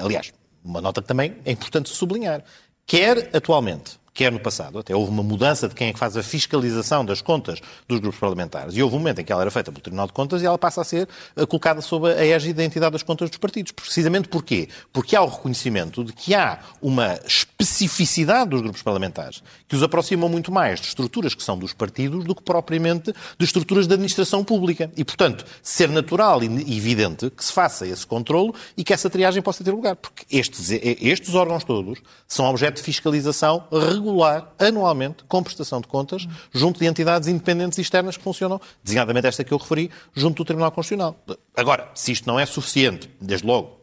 aliás, 0.02 0.32
uma 0.64 0.80
nota 0.80 1.02
que 1.02 1.08
também 1.08 1.36
é 1.44 1.52
importante 1.52 1.90
sublinhar. 1.90 2.42
Quer 2.86 3.30
atualmente 3.34 3.98
quer 4.16 4.32
no 4.32 4.40
passado. 4.40 4.78
Até 4.78 4.96
houve 4.96 5.10
uma 5.10 5.22
mudança 5.22 5.68
de 5.68 5.74
quem 5.74 5.88
é 5.88 5.92
que 5.92 5.98
faz 5.98 6.16
a 6.16 6.22
fiscalização 6.22 7.04
das 7.04 7.20
contas 7.20 7.60
dos 7.86 8.00
grupos 8.00 8.18
parlamentares. 8.18 8.74
E 8.74 8.82
houve 8.82 8.96
um 8.96 8.98
momento 8.98 9.20
em 9.20 9.24
que 9.24 9.30
ela 9.30 9.42
era 9.42 9.50
feita 9.50 9.70
pelo 9.70 9.82
Tribunal 9.82 10.06
de 10.06 10.14
Contas 10.14 10.40
e 10.40 10.46
ela 10.46 10.56
passa 10.56 10.80
a 10.80 10.84
ser 10.84 11.06
eh, 11.36 11.44
colocada 11.44 11.82
sob 11.82 12.10
a 12.10 12.24
égide 12.24 12.54
da 12.54 12.64
entidade 12.64 12.92
das 12.92 13.02
contas 13.02 13.28
dos 13.28 13.38
partidos. 13.38 13.72
Precisamente 13.72 14.26
porquê? 14.26 14.68
Porque 14.90 15.14
há 15.14 15.22
o 15.22 15.28
reconhecimento 15.28 16.02
de 16.02 16.14
que 16.14 16.34
há 16.34 16.60
uma 16.80 17.20
especificidade 17.26 18.50
dos 18.50 18.62
grupos 18.62 18.82
parlamentares 18.82 19.42
que 19.68 19.76
os 19.76 19.82
aproximam 19.82 20.28
muito 20.30 20.50
mais 20.50 20.80
de 20.80 20.86
estruturas 20.86 21.34
que 21.34 21.42
são 21.42 21.58
dos 21.58 21.74
partidos 21.74 22.24
do 22.24 22.34
que 22.34 22.42
propriamente 22.42 23.12
de 23.38 23.44
estruturas 23.44 23.86
de 23.86 23.92
administração 23.92 24.42
pública. 24.42 24.90
E, 24.96 25.04
portanto, 25.04 25.44
ser 25.62 25.90
natural 25.90 26.42
e 26.42 26.76
evidente 26.76 27.28
que 27.28 27.44
se 27.44 27.52
faça 27.52 27.86
esse 27.86 28.06
controlo 28.06 28.54
e 28.76 28.82
que 28.82 28.94
essa 28.94 29.10
triagem 29.10 29.42
possa 29.42 29.62
ter 29.62 29.72
lugar. 29.72 29.94
Porque 29.94 30.24
estes, 30.30 30.70
estes 30.70 31.34
órgãos 31.34 31.64
todos 31.64 31.98
são 32.26 32.46
objeto 32.46 32.76
de 32.76 32.82
fiscalização 32.82 33.64
regular 33.70 34.05
regular 34.06 34.52
anualmente 34.58 35.24
com 35.28 35.42
prestação 35.42 35.80
de 35.80 35.86
contas 35.86 36.26
junto 36.52 36.80
de 36.80 36.86
entidades 36.86 37.28
independentes 37.28 37.78
e 37.78 37.82
externas 37.82 38.16
que 38.16 38.22
funcionam, 38.22 38.60
designadamente 38.82 39.26
esta 39.26 39.44
que 39.44 39.52
eu 39.52 39.58
referi, 39.58 39.90
junto 40.14 40.42
do 40.42 40.44
Tribunal 40.44 40.70
Constitucional. 40.70 41.16
Agora, 41.56 41.90
se 41.94 42.12
isto 42.12 42.26
não 42.26 42.38
é 42.38 42.46
suficiente, 42.46 43.10
desde 43.20 43.46
logo, 43.46 43.76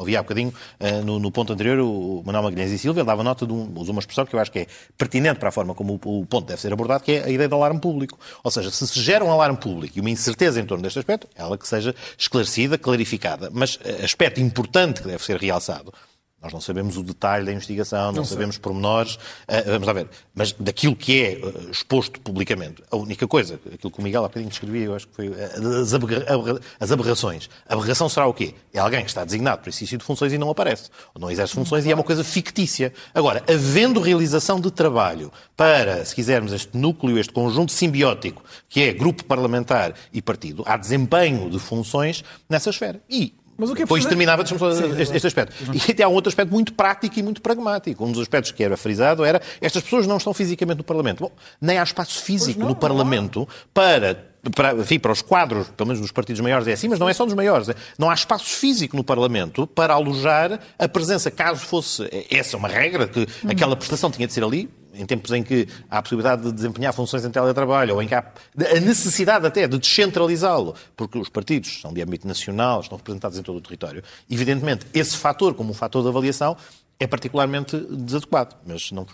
havia 0.00 0.20
há 0.20 0.22
bocadinho, 0.22 0.52
uh, 0.80 1.04
no, 1.04 1.18
no, 1.18 1.30
ponto 1.30 1.52
anterior, 1.52 1.78
o 1.80 2.22
Manuel 2.24 2.44
Magalhães 2.44 2.72
e 2.72 2.78
Silva 2.78 3.04
dava 3.04 3.22
nota 3.22 3.46
de 3.46 3.52
um, 3.52 3.64
uma 3.64 4.00
expressão 4.00 4.24
que 4.24 4.34
eu 4.34 4.40
acho 4.40 4.50
que 4.50 4.60
é 4.60 4.66
pertinente 4.96 5.38
para 5.38 5.48
a 5.48 5.52
forma 5.52 5.74
como 5.74 6.00
o, 6.04 6.20
o, 6.20 6.26
ponto 6.26 6.46
deve 6.46 6.60
ser 6.60 6.72
abordado, 6.72 7.04
que 7.04 7.12
é 7.12 7.24
a 7.24 7.30
ideia 7.30 7.48
do 7.48 7.54
alarme 7.54 7.80
público. 7.80 8.18
Ou 8.42 8.50
seja, 8.50 8.70
se 8.70 8.86
se 8.86 9.00
gera 9.00 9.24
um 9.24 9.30
alarme 9.30 9.58
público 9.58 9.98
e 9.98 10.00
uma 10.00 10.10
incerteza 10.10 10.60
em 10.60 10.64
torno 10.64 10.82
deste 10.82 10.98
aspecto, 10.98 11.28
ela 11.34 11.58
que 11.58 11.68
seja 11.68 11.94
esclarecida, 12.16 12.78
clarificada. 12.78 13.50
Mas 13.52 13.76
uh, 13.76 14.04
aspecto 14.04 14.40
importante 14.40 15.02
que 15.02 15.08
deve 15.08 15.22
ser 15.22 15.36
realçado 15.36 15.92
nós 16.40 16.52
não 16.52 16.60
sabemos 16.60 16.96
o 16.96 17.02
detalhe 17.02 17.44
da 17.44 17.52
investigação, 17.52 18.06
não, 18.06 18.18
não 18.18 18.24
sabemos 18.24 18.54
sei. 18.54 18.62
pormenores, 18.62 19.14
uh, 19.14 19.18
vamos 19.66 19.86
lá 19.86 19.92
ver, 19.92 20.08
mas 20.32 20.52
daquilo 20.52 20.94
que 20.94 21.20
é 21.20 21.40
uh, 21.44 21.70
exposto 21.70 22.20
publicamente, 22.20 22.82
a 22.90 22.96
única 22.96 23.26
coisa, 23.26 23.58
aquilo 23.72 23.90
que 23.90 23.98
o 23.98 24.02
Miguel 24.02 24.24
há 24.24 24.28
bocadinho 24.28 24.48
descrevia, 24.48 24.84
eu 24.84 24.94
acho 24.94 25.08
que 25.08 25.14
foi 25.16 25.28
uh, 25.28 25.34
as, 25.82 25.92
aberra 25.92 26.60
as, 26.78 26.92
aberrações. 26.92 27.50
A 27.68 27.74
aberração 27.74 28.08
será 28.08 28.26
o 28.26 28.32
quê? 28.32 28.54
É 28.72 28.78
alguém 28.78 29.02
que 29.02 29.08
está 29.08 29.24
designado 29.24 29.62
para 29.62 29.70
exercício 29.70 29.98
de 29.98 30.04
funções 30.04 30.32
e 30.32 30.38
não 30.38 30.48
aparece, 30.48 30.90
ou 31.12 31.20
não 31.20 31.30
exerce 31.30 31.54
funções 31.54 31.84
e 31.84 31.90
é 31.90 31.94
uma 31.94 32.04
coisa 32.04 32.22
fictícia. 32.22 32.92
Agora, 33.12 33.42
havendo 33.48 34.00
realização 34.00 34.60
de 34.60 34.70
trabalho 34.70 35.32
para, 35.56 36.04
se 36.04 36.14
quisermos, 36.14 36.52
este 36.52 36.76
núcleo, 36.76 37.18
este 37.18 37.32
conjunto 37.32 37.72
simbiótico, 37.72 38.44
que 38.68 38.82
é 38.82 38.92
grupo 38.92 39.24
parlamentar 39.24 39.92
e 40.12 40.22
partido, 40.22 40.62
há 40.66 40.76
desempenho 40.76 41.50
de 41.50 41.58
funções 41.58 42.22
nessa 42.48 42.70
esfera. 42.70 43.00
E 43.10 43.34
Mas 43.58 43.70
o 43.70 43.74
que 43.74 43.82
é 43.82 43.84
Depois 43.84 44.06
terminava 44.06 44.44
deixa-me 44.44 44.58
só 44.60 44.70
este, 45.00 45.16
este 45.16 45.26
aspecto. 45.26 45.52
E 45.74 45.90
até 45.90 46.04
há 46.04 46.08
um 46.08 46.12
outro 46.14 46.28
aspecto 46.28 46.52
muito 46.52 46.72
prático 46.72 47.18
e 47.18 47.22
muito 47.24 47.42
pragmático. 47.42 48.04
Um 48.04 48.12
dos 48.12 48.22
aspectos 48.22 48.52
que 48.52 48.62
era 48.62 48.76
frisado 48.76 49.24
era 49.24 49.42
estas 49.60 49.82
pessoas 49.82 50.06
não 50.06 50.16
estão 50.16 50.32
fisicamente 50.32 50.78
no 50.78 50.84
Parlamento. 50.84 51.24
Bom, 51.24 51.32
nem 51.60 51.76
há 51.76 51.82
espaço 51.82 52.22
físico 52.22 52.64
no 52.64 52.76
Parlamento 52.76 53.48
para. 53.74 54.28
Para, 54.54 54.72
enfim, 54.74 55.00
para 55.00 55.10
os 55.10 55.20
quadros, 55.20 55.66
pelo 55.76 55.88
menos 55.88 56.00
dos 56.00 56.12
partidos 56.12 56.40
maiores 56.40 56.66
é 56.68 56.72
assim, 56.72 56.86
mas 56.88 57.00
não 57.00 57.08
é 57.08 57.12
só 57.12 57.24
dos 57.24 57.34
maiores. 57.34 57.68
é- 57.68 57.74
Não 57.98 58.08
há 58.08 58.14
espaço 58.14 58.44
físico 58.44 58.96
no 58.96 59.02
Parlamento 59.02 59.66
para 59.66 59.92
alojar 59.92 60.60
a 60.78 60.88
presença, 60.88 61.28
caso 61.28 61.60
fosse 61.60 62.08
essa 62.30 62.56
uma 62.56 62.68
regra, 62.68 63.08
que 63.08 63.26
aquela 63.48 63.74
prestação 63.74 64.10
tinha 64.12 64.28
de 64.28 64.32
ser 64.32 64.44
ali, 64.44 64.70
em 64.94 65.06
tempos 65.06 65.30
em 65.32 65.42
que 65.42 65.68
há 65.90 65.98
a 65.98 66.02
possibilidade 66.02 66.42
de 66.42 66.52
desempenhar 66.52 66.92
funções 66.92 67.24
em 67.24 67.30
teletrabalho, 67.30 67.94
ou 67.94 68.02
em 68.02 68.08
que 68.08 68.14
há 68.14 68.20
a 68.20 68.80
necessidade 68.80 69.46
até 69.46 69.66
de 69.66 69.78
descentralizá-lo, 69.78 70.74
porque 70.96 71.18
os 71.18 71.28
partidos 71.28 71.80
são 71.80 71.92
de 71.92 72.02
âmbito 72.02 72.26
nacional, 72.26 72.80
estão 72.80 72.96
representados 72.98 73.38
em 73.38 73.42
todo 73.42 73.56
o 73.56 73.60
território. 73.60 74.02
Evidentemente, 74.30 74.86
esse 74.92 75.16
fator, 75.16 75.54
como 75.54 75.70
um 75.70 75.74
fator 75.74 76.02
de 76.02 76.08
avaliação, 76.08 76.56
é 77.00 77.06
particularmente 77.06 77.76
desadequado. 77.76 78.56
Mas, 78.66 78.90
não, 78.90 79.06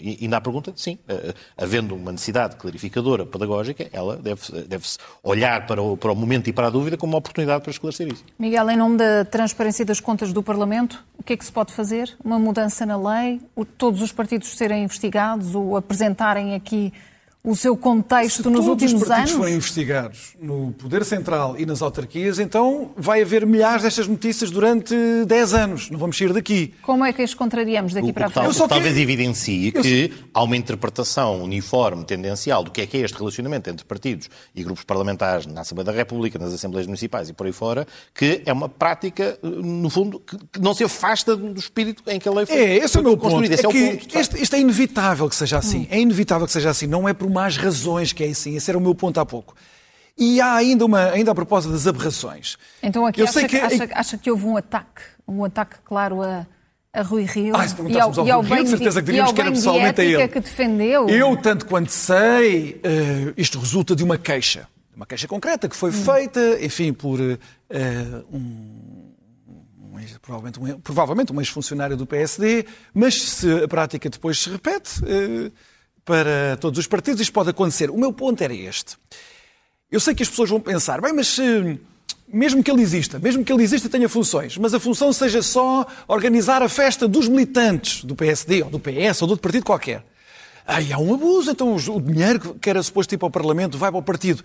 e, 0.00 0.26
na 0.26 0.40
pergunta, 0.40 0.72
sim, 0.74 0.98
eh, 1.06 1.34
havendo 1.56 1.94
uma 1.94 2.10
necessidade 2.12 2.56
clarificadora, 2.56 3.26
pedagógica, 3.26 3.88
ela 3.92 4.16
deve- 4.16 4.62
deve-se 4.66 4.98
olhar 5.22 5.66
para 5.66 5.82
o, 5.82 5.96
para 5.98 6.10
o 6.12 6.16
momento 6.16 6.48
e 6.48 6.52
para 6.52 6.68
a 6.68 6.70
dúvida 6.70 6.96
como 6.96 7.12
uma 7.12 7.18
oportunidade 7.18 7.62
para 7.62 7.70
esclarecer 7.70 8.10
isso. 8.10 8.24
Miguel, 8.38 8.70
em 8.70 8.76
nome 8.76 8.96
da 8.96 9.24
transparência 9.24 9.84
das 9.84 10.00
contas 10.00 10.32
do 10.32 10.42
Parlamento, 10.42 11.04
o 11.18 11.22
que 11.22 11.34
é 11.34 11.36
que 11.36 11.44
se 11.44 11.52
pode 11.52 11.72
fazer? 11.74 12.16
Uma 12.24 12.38
mudança 12.38 12.86
na 12.86 12.96
lei? 12.96 13.40
Todos 13.76 14.00
os 14.00 14.12
partidos 14.12 14.48
serem 14.56 14.84
investigados 14.84 15.54
ou 15.54 15.76
apresentarem 15.76 16.54
aqui 16.54 16.90
o 17.46 17.54
seu 17.56 17.76
contexto 17.76 18.42
Se 18.42 18.48
nos 18.50 18.66
todos 18.66 18.68
últimos 18.68 19.02
os 19.02 19.08
partidos 19.08 19.30
anos? 19.30 19.40
forem 19.40 19.54
investigados 19.54 20.34
no 20.40 20.72
Poder 20.72 21.04
Central 21.04 21.54
e 21.58 21.64
nas 21.64 21.80
autarquias, 21.80 22.38
então 22.38 22.90
vai 22.96 23.22
haver 23.22 23.46
milhares 23.46 23.82
destas 23.84 24.06
notícias 24.08 24.50
durante 24.50 24.94
10 25.26 25.54
anos. 25.54 25.88
Não 25.90 25.98
vamos 25.98 26.18
sair 26.18 26.32
daqui. 26.32 26.74
Como 26.82 27.04
é 27.04 27.12
que 27.12 27.22
as 27.22 27.32
contrariamos 27.32 27.94
daqui 27.94 28.10
O, 28.10 28.12
para 28.12 28.26
a 28.26 28.30
tal- 28.30 28.44
frente? 28.44 28.60
Que 28.62 28.68
talvez 28.68 28.98
evidencie 28.98 29.72
Eu 29.74 29.80
que 29.82 30.12
há 30.34 30.42
uma 30.42 30.56
interpretação 30.56 31.42
uniforme, 31.42 32.04
tendencial, 32.04 32.64
do 32.64 32.70
que 32.70 32.80
é 32.80 32.86
que 32.86 32.96
é 32.96 33.00
este 33.00 33.16
relacionamento 33.16 33.70
entre 33.70 33.84
partidos 33.86 34.28
e 34.54 34.62
grupos 34.64 34.84
parlamentares 34.84 35.46
na 35.46 35.60
Assembleia 35.60 35.84
da 35.86 35.92
República, 35.92 36.38
nas 36.38 36.52
Assembleias 36.52 36.86
Municipais 36.86 37.28
e 37.28 37.32
por 37.32 37.46
aí 37.46 37.52
fora, 37.52 37.86
que 38.12 38.42
é 38.44 38.52
uma 38.52 38.68
prática, 38.68 39.38
eh, 39.42 39.46
no 39.48 39.88
fundo, 39.88 40.18
que, 40.20 40.36
não 40.60 40.74
se 40.74 40.82
afasta 40.82 41.36
do 41.36 41.58
espírito 41.58 42.02
em 42.08 42.18
que 42.18 42.28
a 42.28 42.32
lei 42.32 42.44
foi, 42.44 42.56
É, 42.56 42.76
esse 42.78 42.96
é 42.96 43.00
o 43.00 43.04
meu 43.04 43.16
ponto. 43.16 43.44
Esse 43.44 43.64
É 43.64 43.66
é, 43.66 43.68
o 43.68 43.72
ponto. 43.98 44.18
este, 44.18 44.42
este 44.42 44.56
é 44.56 44.60
inevitável 44.60 45.28
que 45.28 45.36
seja 45.36 45.58
assim. 45.58 45.86
É 45.90 46.00
inevitável 46.00 46.46
que 46.46 46.52
seja 46.52 46.70
assim. 46.70 46.86
Não 46.88 47.08
é 47.08 47.14
por 47.14 47.28
más 47.36 47.56
razões 47.56 48.12
que 48.12 48.24
é 48.24 48.28
assim. 48.28 48.56
Esse 48.56 48.70
era 48.70 48.78
o 48.78 48.80
meu 48.80 48.94
ponto 48.94 49.20
há 49.20 49.26
pouco. 49.26 49.54
E 50.18 50.40
há 50.40 50.54
ainda 50.54 50.84
uma, 50.86 51.10
ainda 51.10 51.30
a 51.30 51.34
propósito 51.34 51.72
das 51.72 51.86
aberrações. 51.86 52.56
Então 52.82 53.04
aqui 53.06 53.20
Eu 53.20 53.24
acha, 53.24 53.32
sei 53.34 53.42
que, 53.46 53.58
que- 53.58 53.64
acha, 53.82 53.88
acha 53.94 54.18
que 54.18 54.30
houve 54.30 54.46
um 54.46 54.56
ataque, 54.56 55.02
um 55.28 55.44
ataque 55.44 55.76
claro 55.84 56.22
a, 56.22 56.46
a 56.92 57.02
Rui 57.02 57.24
Rio 57.24 57.54
Ah, 57.54 57.68
se 57.68 57.74
perguntássemos 57.74 58.18
ao 58.18 58.40
Rui 58.42 58.56
Rio, 58.56 58.64
de 58.64 58.70
certeza 58.70 59.02
que 59.02 59.10
e 59.12 59.20
ao 59.20 59.26
diríamos 59.26 59.32
que 59.32 59.40
era 59.42 59.50
pessoalmente 59.50 60.00
a 60.00 60.04
ele. 60.04 60.28
que 60.28 60.40
defendeu. 60.40 61.08
Eu, 61.10 61.36
tanto 61.36 61.66
quanto 61.66 61.90
sei, 61.92 62.80
eh, 62.82 63.34
isto 63.36 63.58
resulta 63.58 63.94
de 63.94 64.02
uma 64.02 64.16
queixa. 64.16 64.66
Uma 64.94 65.04
queixa 65.04 65.28
concreta 65.28 65.68
que 65.68 65.76
foi 65.76 65.92
feita, 65.92 66.40
enfim, 66.64 66.94
por 66.94 67.20
eh, 67.20 67.38
um, 68.32 69.12
um 69.78 69.98
provavelmente, 70.22 70.58
um, 70.58 70.80
provavelmente 70.80 71.32
um 71.34 71.40
ex-funcionário 71.42 71.96
do 71.98 72.06
PSD, 72.06 72.64
mas 72.94 73.20
se 73.20 73.64
a 73.64 73.68
prática 73.68 74.08
depois 74.08 74.38
se 74.40 74.48
repete 74.48 75.02
eh, 75.06 75.50
para 76.06 76.56
todos 76.60 76.78
os 76.78 76.86
partidos, 76.86 77.20
isto 77.20 77.32
pode 77.32 77.50
acontecer. 77.50 77.90
O 77.90 77.98
meu 77.98 78.12
ponto 78.12 78.40
era 78.40 78.54
este. 78.54 78.96
Eu 79.90 79.98
sei 79.98 80.14
que 80.14 80.22
as 80.22 80.28
pessoas 80.28 80.48
vão 80.48 80.60
pensar, 80.60 81.00
bem, 81.00 81.12
mas 81.12 81.36
eh, 81.38 81.76
mesmo 82.28 82.62
que 82.62 82.70
ele 82.70 82.80
exista, 82.80 83.18
mesmo 83.18 83.44
que 83.44 83.52
ele 83.52 83.64
exista 83.64 83.88
tenha 83.88 84.08
funções, 84.08 84.56
mas 84.56 84.72
a 84.72 84.80
função 84.80 85.12
seja 85.12 85.42
só 85.42 85.84
organizar 86.06 86.62
a 86.62 86.68
festa 86.68 87.08
dos 87.08 87.28
militantes 87.28 88.04
do 88.04 88.14
PSD, 88.14 88.62
ou 88.62 88.70
do 88.70 88.78
PS, 88.78 89.20
ou 89.22 89.28
de 89.28 89.32
outro 89.32 89.42
partido 89.42 89.64
qualquer. 89.64 90.04
Aí 90.64 90.92
há 90.92 90.98
um 90.98 91.12
abuso, 91.12 91.50
então 91.50 91.74
o 91.74 92.00
dinheiro 92.00 92.54
que 92.54 92.70
era 92.70 92.82
suposto 92.82 93.12
ir 93.14 93.18
para 93.18 93.26
o 93.26 93.30
Parlamento 93.30 93.76
vai 93.76 93.90
para 93.90 93.98
o 93.98 94.02
partido. 94.02 94.44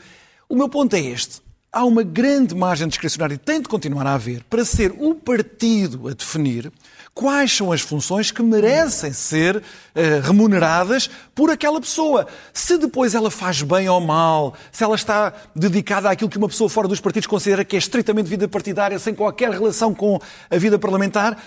O 0.50 0.56
meu 0.56 0.68
ponto 0.68 0.96
é 0.96 1.00
este. 1.00 1.42
Há 1.74 1.86
uma 1.86 2.04
grande 2.04 2.54
margem 2.54 2.86
discricionária 2.86 3.36
e 3.36 3.38
tem 3.38 3.62
de 3.62 3.70
continuar 3.70 4.06
a 4.06 4.16
haver 4.16 4.44
para 4.50 4.66
ser 4.66 4.94
o 4.98 5.16
partido 5.16 6.10
a 6.10 6.12
definir 6.12 6.70
quais 7.14 7.56
são 7.56 7.72
as 7.72 7.80
funções 7.80 8.30
que 8.30 8.44
merecem 8.44 9.14
ser 9.14 9.64
eh, 9.96 10.20
remuneradas 10.22 11.10
por 11.34 11.50
aquela 11.50 11.80
pessoa. 11.80 12.28
Se 12.54 12.78
depois 12.78 13.16
ela 13.16 13.32
faz 13.32 13.62
bem 13.62 13.88
ou 13.88 14.02
mal, 14.02 14.54
se 14.70 14.84
ela 14.84 14.96
está 14.96 15.34
dedicada 15.56 16.10
àquilo 16.10 16.30
que 16.30 16.38
uma 16.38 16.50
pessoa 16.50 16.70
fora 16.70 16.90
dos 16.90 17.00
partidos 17.00 17.28
considera 17.28 17.64
que 17.64 17.78
é 17.78 17.80
estritamente 17.80 18.30
vida 18.30 18.50
partidária, 18.50 19.00
sem 19.00 19.16
qualquer 19.16 19.52
relação 19.52 19.94
com 19.94 20.20
a 20.50 20.58
vida 20.58 20.78
parlamentar, 20.78 21.42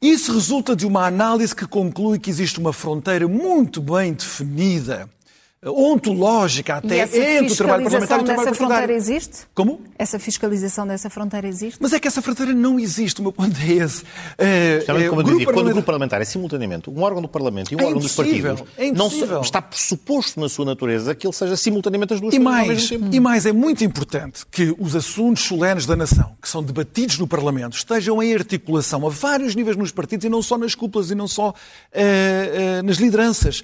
isso 0.00 0.32
resulta 0.32 0.76
de 0.76 0.86
uma 0.86 1.06
análise 1.06 1.56
que 1.56 1.66
conclui 1.66 2.20
que 2.20 2.30
existe 2.30 2.60
uma 2.60 2.72
fronteira 2.72 3.26
muito 3.26 3.80
bem 3.80 4.12
definida, 4.12 5.10
ontológica 5.62 6.76
até, 6.76 7.00
entre 7.02 7.52
o 7.52 7.56
trabalho 7.56 7.84
parlamentar 7.84 7.90
e 7.90 7.90
fiscalização 7.90 8.20
o 8.20 8.24
trabalho 8.24 8.46
dessa 8.48 8.54
fronteira 8.54 8.86
partidário. 8.86 8.96
existe? 8.96 9.46
Como? 9.54 9.80
Essa 9.98 10.18
fiscalização 10.18 10.86
dessa 10.86 11.10
fronteira 11.10 11.46
existe? 11.46 11.78
Mas 11.80 11.92
é 11.92 12.00
que 12.00 12.08
essa 12.08 12.22
fronteira 12.22 12.54
não 12.54 12.78
existe, 12.80 13.20
o 13.20 13.22
meu 13.22 13.32
ponto 13.32 13.54
é 13.60 13.72
esse. 13.72 14.02
Justamente 14.78 15.04
eh, 15.06 15.08
como 15.10 15.20
eu 15.20 15.24
dizia, 15.24 15.24
quando 15.24 15.30
o 15.40 15.44
parlamentar- 15.44 15.64
grupo 15.74 15.82
parlamentar 15.86 16.22
é 16.22 16.24
simultaneamente 16.24 16.88
um 16.88 17.02
órgão 17.02 17.20
do 17.20 17.28
Parlamento 17.28 17.72
e 17.72 17.76
um 17.76 17.80
É 17.80 17.84
órgão 17.84 18.00
dos 18.00 18.14
partidos, 18.14 18.62
é 18.78 18.90
não 18.90 19.10
se- 19.10 19.22
está 19.42 19.60
pressuposto 19.60 20.40
na 20.40 20.48
sua 20.48 20.64
natureza 20.64 21.14
que 21.14 21.26
ele 21.26 21.34
seja 21.34 21.56
simultaneamente 21.56 22.14
as 22.14 22.20
duas 22.22 22.32
E 22.32 22.38
mais, 22.38 22.68
mesmo 22.68 22.98
tempo. 23.00 23.14
e 23.16 23.20
mais, 23.20 23.44
é 23.44 23.52
muito 23.52 23.84
importante 23.84 24.46
que 24.50 24.74
os 24.78 24.96
assuntos 24.96 25.42
solenes 25.44 25.84
da 25.84 25.94
nação, 25.94 26.32
que 26.40 26.48
são 26.48 26.62
debatidos 26.62 27.18
no 27.18 27.26
Parlamento, 27.28 27.76
estejam 27.76 28.22
em 28.22 28.32
articulação 28.34 29.06
a 29.06 29.10
vários 29.10 29.54
níveis 29.54 29.76
nos 29.76 29.90
partidos 29.92 30.24
e 30.24 30.30
não 30.30 30.40
só 30.40 30.56
nas 30.56 30.74
cúpulas 30.74 31.10
e 31.10 31.14
não 31.14 31.28
só 31.28 31.52
eh, 31.92 32.78
eh, 32.78 32.82
nas 32.82 32.96
lideranças. 32.96 33.62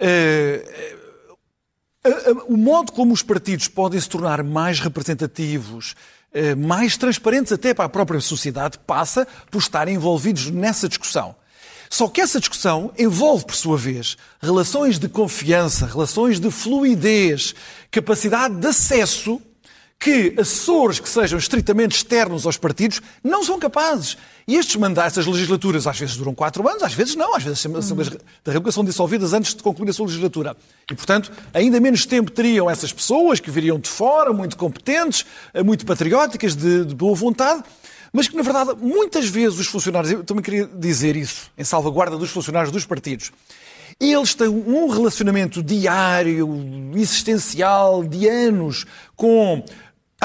A- 0.00 1.05
o 2.48 2.56
modo 2.56 2.92
como 2.92 3.12
os 3.12 3.22
partidos 3.22 3.68
podem 3.68 4.00
se 4.00 4.08
tornar 4.08 4.42
mais 4.42 4.80
representativos, 4.80 5.94
eh, 6.32 6.54
mais 6.54 6.96
transparentes 6.96 7.52
até 7.52 7.72
para 7.72 7.84
a 7.86 7.88
própria 7.88 8.20
sociedade, 8.20 8.78
passa 8.86 9.26
por 9.50 9.58
estarem 9.58 9.94
envolvidos 9.94 10.50
nessa 10.50 10.88
discussão. 10.88 11.34
Só 11.88 12.08
que 12.08 12.20
essa 12.20 12.40
discussão 12.40 12.92
envolve, 12.98 13.44
por 13.44 13.54
sua 13.54 13.76
vez, 13.76 14.16
relações 14.40 14.98
de 14.98 15.08
confiança, 15.08 15.86
relações 15.86 16.40
de 16.40 16.50
fluidez, 16.50 17.54
capacidade 17.90 18.56
de 18.56 18.66
acesso 18.66 19.40
que 19.98 20.34
assessores 20.38 21.00
que 21.00 21.08
sejam 21.08 21.38
estritamente 21.38 21.96
externos 21.96 22.46
aos 22.46 22.56
partidos 22.56 23.00
não 23.24 23.42
são 23.42 23.58
capazes. 23.58 24.16
E 24.46 24.54
estes 24.54 24.76
mandatos, 24.76 25.18
as 25.18 25.26
legislaturas, 25.26 25.86
às 25.86 25.98
vezes 25.98 26.16
duram 26.16 26.34
quatro 26.34 26.68
anos, 26.68 26.82
às 26.82 26.94
vezes 26.94 27.16
não. 27.16 27.34
Às 27.34 27.42
vezes 27.42 27.66
as 27.66 27.84
Assembleias 27.84 28.16
da 28.44 28.52
República 28.52 28.72
são 28.72 28.84
dissolvidas 28.84 29.32
antes 29.32 29.54
de 29.54 29.62
concluir 29.62 29.90
a 29.90 29.92
sua 29.92 30.06
legislatura. 30.06 30.56
E, 30.90 30.94
portanto, 30.94 31.32
ainda 31.52 31.80
menos 31.80 32.06
tempo 32.06 32.30
teriam 32.30 32.70
essas 32.70 32.92
pessoas 32.92 33.40
que 33.40 33.50
viriam 33.50 33.78
de 33.78 33.88
fora, 33.88 34.32
muito 34.32 34.56
competentes, 34.56 35.24
eh, 35.52 35.62
muito 35.62 35.84
patrióticas, 35.84 36.54
de, 36.54 36.84
de 36.84 36.94
boa 36.94 37.14
vontade, 37.16 37.64
mas 38.12 38.28
que, 38.28 38.36
na 38.36 38.42
verdade, 38.42 38.74
muitas 38.80 39.28
vezes 39.28 39.58
os 39.58 39.66
funcionários, 39.66 40.12
eu 40.12 40.22
também 40.22 40.44
queria 40.44 40.66
dizer 40.66 41.16
isso, 41.16 41.50
em 41.58 41.64
salvaguarda 41.64 42.16
dos 42.16 42.30
funcionários 42.30 42.70
dos 42.70 42.86
partidos, 42.86 43.32
eles 43.98 44.34
têm 44.34 44.48
um 44.48 44.88
relacionamento 44.88 45.62
diário, 45.62 46.48
existencial, 46.94 48.04
de 48.04 48.28
anos, 48.28 48.84
com 49.16 49.64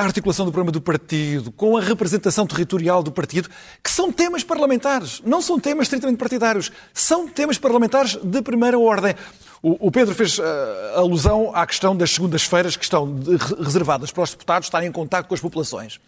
a 0.01 0.05
articulação 0.05 0.45
do 0.45 0.51
programa 0.51 0.71
do 0.71 0.81
partido, 0.81 1.51
com 1.51 1.77
a 1.77 1.81
representação 1.81 2.45
territorial 2.47 3.03
do 3.03 3.11
partido, 3.11 3.49
que 3.83 3.89
são 3.89 4.11
temas 4.11 4.43
parlamentares, 4.43 5.21
não 5.25 5.41
são 5.41 5.59
temas 5.59 5.85
estritamente 5.85 6.17
partidários, 6.17 6.71
são 6.93 7.27
temas 7.27 7.57
parlamentares 7.57 8.15
de 8.15 8.41
primeira 8.41 8.77
ordem. 8.77 9.15
O, 9.63 9.91
Pedro 9.91 10.15
fez 10.15 10.39
ah, 10.39 10.93
alusão 10.95 11.51
à 11.53 11.67
questão 11.67 11.95
das 11.95 12.09
segundas-feiras 12.11 12.75
que 12.75 12.83
estão 12.83 13.13
de- 13.13 13.35
reservadas 13.63 14.11
para 14.11 14.23
os 14.23 14.31
deputados 14.31 14.65
estarem 14.65 14.89
em 14.89 14.91
contato 14.91 15.27
com 15.27 15.35
as 15.35 15.39
populações. 15.39 15.99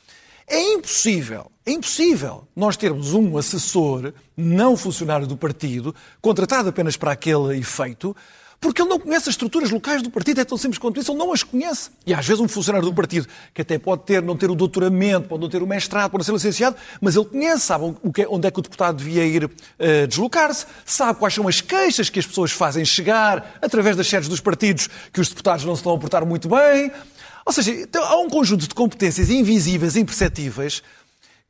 É 0.47 0.73
impossível, 0.73 1.51
é 1.65 1.71
impossível 1.71 2.47
nós 2.55 2.75
termos 2.75 3.13
um 3.13 3.38
assessor 3.38 4.12
não 4.35 4.75
funcionário 4.75 5.27
do 5.27 5.38
partido, 5.38 5.95
contratado 6.19 6.67
apenas 6.69 6.97
para 6.97 7.12
aquele 7.12 7.57
efeito, 7.57 8.15
porque 8.63 8.82
ele 8.82 8.89
não 8.89 9.00
conhece 9.00 9.29
as 9.29 9.34
estruturas 9.34 9.70
locais 9.70 10.01
do 10.01 10.10
partido, 10.10 10.39
é 10.39 10.46
tão 10.46 10.58
simples 10.58 10.79
quanto 10.79 11.00
isso, 11.00 11.12
ele 11.12 11.20
não 11.20 11.34
as 11.34 11.43
conhece. 11.43 11.89
E 12.05 12.13
às 12.13 12.25
vezes 12.25 12.39
um 12.39 12.48
funcionário 12.48 12.88
do 12.88 12.93
partido, 12.93 13.27
que 13.53 13.62
até 13.62 13.77
pode 13.77 14.03
ter, 14.03 14.22
não 14.22 14.38
ter 14.38 14.50
o 14.50 14.55
doutoramento, 14.55 15.27
pode 15.27 15.41
não 15.41 15.50
ter 15.50 15.62
o 15.62 15.67
mestrado, 15.67 16.10
pode 16.10 16.22
não 16.22 16.25
ser 16.25 16.32
licenciado, 16.32 16.77
mas 17.01 17.15
ele 17.15 17.25
conhece, 17.25 17.65
sabe 17.65 17.93
é- 18.17 18.27
onde 18.27 18.48
é 18.48 18.51
que 18.51 18.60
o 18.60 18.62
deputado 18.62 18.96
devia 18.98 19.25
ir 19.25 19.51
eh, 19.77 20.08
deslocar-se, 20.08 20.65
sabe 20.86 21.20
quais 21.20 21.34
são 21.34 21.48
as 21.48 21.60
queixas 21.60 22.10
que 22.10 22.20
as 22.20 22.25
pessoas 22.25 22.51
fazem 22.51 22.86
chegar 22.86 23.60
através 23.62 23.98
das 23.98 24.08
sedes 24.08 24.29
dos 24.29 24.39
partidos 24.39 24.88
que 25.12 25.20
os 25.20 25.27
deputados 25.27 25.65
não 25.65 25.75
se 25.75 25.82
estão 25.82 25.93
a 25.93 26.00
portar 26.00 26.25
muito 26.25 26.48
bem. 26.48 26.89
Ou 27.46 27.51
seja, 27.51 27.72
então, 27.72 28.03
há 28.05 28.17
um 28.17 28.29
conjunto 28.29 28.65
de 28.67 28.74
competências 28.74 29.29
invisíveis, 29.29 29.98
imperceptíveis, 29.98 30.82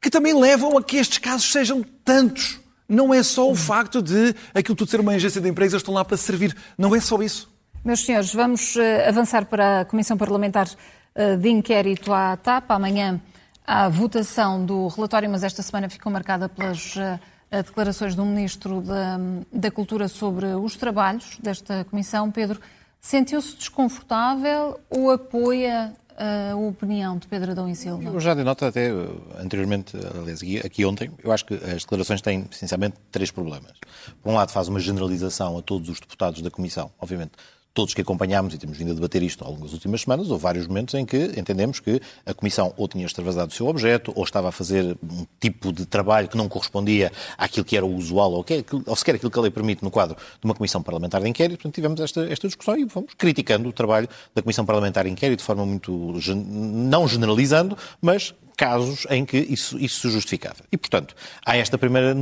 que 0.02 0.10
também 0.10 0.34
levam 0.34 0.76
a 0.78 0.84
que 0.84 0.98
estes 0.98 1.20
casos 1.20 1.52
sejam 1.52 1.86
tantos. 2.04 2.63
Não 2.94 3.14
é 3.14 3.24
só 3.24 3.50
o 3.50 3.56
facto 3.56 4.02
de 4.02 4.36
aquilo 4.54 4.76
tudo 4.76 4.90
ser 4.92 5.00
uma 5.00 5.14
agência 5.14 5.42
de 5.42 5.50
empresas, 5.50 5.82
estão 5.82 5.94
lá 5.94 6.06
para 6.06 6.16
servir. 6.16 6.56
Não 6.78 6.96
é 6.96 7.00
só 7.00 7.22
isso. 7.22 7.52
Meus 7.84 8.06
senhores, 8.06 8.34
vamos 8.34 8.78
eh, 8.78 9.10
avançar 9.10 9.46
para 9.46 9.82
a 9.82 9.86
Comissão 9.86 10.16
Parlamentar 10.16 10.70
eh, 11.16 11.36
de 11.36 11.50
Inquérito 11.50 12.14
à 12.14 12.38
TAP. 12.38 12.70
Amanhã 12.72 13.20
à 13.66 13.90
votação 13.90 14.64
do 14.64 14.88
relatório, 14.88 15.30
mas 15.30 15.44
esta 15.44 15.62
semana 15.62 15.90
ficou 15.90 16.12
marcada 16.12 16.50
pelas 16.50 16.96
uh, 16.96 17.20
declarações 17.50 18.14
do 18.14 18.26
Ministro 18.26 18.82
da, 18.82 19.18
da 19.52 19.72
Cultura 19.72 20.08
sobre 20.08 20.48
os 20.48 20.76
trabalhos 20.76 21.38
desta 21.42 21.86
Comissão. 21.86 22.30
Pedro, 22.30 22.60
sentiu-se 23.00 23.56
desconfortável 23.56 24.80
ou 24.90 25.12
apoia 25.12 25.94
a 26.18 26.56
opinião 26.56 27.18
de 27.18 27.28
Pedro 27.28 27.52
Adão 27.52 27.70
e 27.70 27.76
Silva? 27.76 28.10
Eu 28.10 28.20
já 28.20 28.34
dei 28.34 28.44
nota 28.44 28.68
até 28.68 28.92
anteriormente, 29.40 29.98
aliás, 30.16 30.42
aqui 30.64 30.86
ontem, 30.86 31.12
eu 31.24 31.32
acho 31.32 31.46
que 31.46 31.54
as 31.54 31.84
declarações 31.84 32.22
têm 32.22 32.46
essencialmente 32.52 32.98
três 33.12 33.32
problemas. 33.32 33.74
Por 34.22 34.32
um 34.32 34.36
lado, 34.36 34.52
faz 34.52 34.68
uma 34.68 34.80
generalização 34.80 35.58
a 35.58 35.62
todos 35.62 35.90
os 35.90 36.00
deputados 36.00 36.42
da 36.42 36.52
Comissão, 36.52 36.92
obviamente 37.00 37.32
todos 37.74 37.94
que 37.94 38.02
acompanhámos 38.02 38.54
e 38.54 38.58
temos 38.58 38.78
vindo 38.78 38.92
a 38.92 38.94
debater 38.94 39.24
isto 39.24 39.44
ao 39.44 39.52
longo 39.52 39.64
das 39.64 39.74
últimas 39.74 40.02
semanas, 40.02 40.30
houve 40.30 40.44
vários 40.44 40.68
momentos 40.68 40.94
em 40.94 41.06
que 41.06 41.32
entendemos 41.38 41.80
que 41.80 42.00
a 42.26 42.34
Comissão 42.34 42.74
ou 42.78 42.88
tinha 42.88 43.06
extravasado 43.06 43.52
o 43.52 43.54
seu 43.54 43.68
objeto, 43.68 44.14
ou 44.16 44.24
estava 44.24 44.50
a 44.50 44.52
fazer 44.52 44.98
um 45.04 45.26
tipo 45.40 45.74
de 45.74 45.86
trabalho 45.86 46.28
que 46.28 46.38
não 46.38 46.48
correspondia 46.48 47.12
àquilo 47.38 47.66
que 47.66 47.76
era 47.76 47.86
o 47.86 47.96
usual, 47.96 48.32
ou, 48.34 48.44
que, 48.44 48.64
ou 48.86 48.96
sequer 48.96 49.16
aquilo 49.16 49.32
que 49.32 49.40
a 49.40 49.42
lei 49.42 49.52
permite 49.52 49.84
no 49.84 49.90
quadro 49.90 50.16
de 50.16 50.46
uma 50.46 50.54
Comissão 50.54 50.84
Parlamentar 50.84 51.22
de 51.22 51.30
Inquérito. 51.30 51.58
Portanto, 51.58 51.76
tivemos 51.76 52.00
esta, 52.00 52.26
esta 52.28 52.48
discussão 52.48 52.78
e 52.78 52.88
fomos 52.88 53.14
criticando 53.18 53.68
o 53.68 53.74
trabalho 53.74 54.08
da 54.36 54.42
Comissão 54.42 54.66
Parlamentar 54.66 55.06
de 55.06 55.10
Inquérito 55.10 55.40
de 55.40 55.46
forma 55.46 55.66
muito, 55.66 56.14
não 56.36 57.08
generalizando, 57.08 57.78
mas 58.02 58.34
casos 58.56 59.06
em 59.10 59.26
que 59.26 59.38
isso, 59.38 59.78
isso 59.78 60.02
se 60.02 60.10
justificava. 60.10 60.58
E, 60.72 60.78
portanto, 60.78 61.16
há 61.46 61.58
esta 61.58 61.78
primeira, 61.78 62.16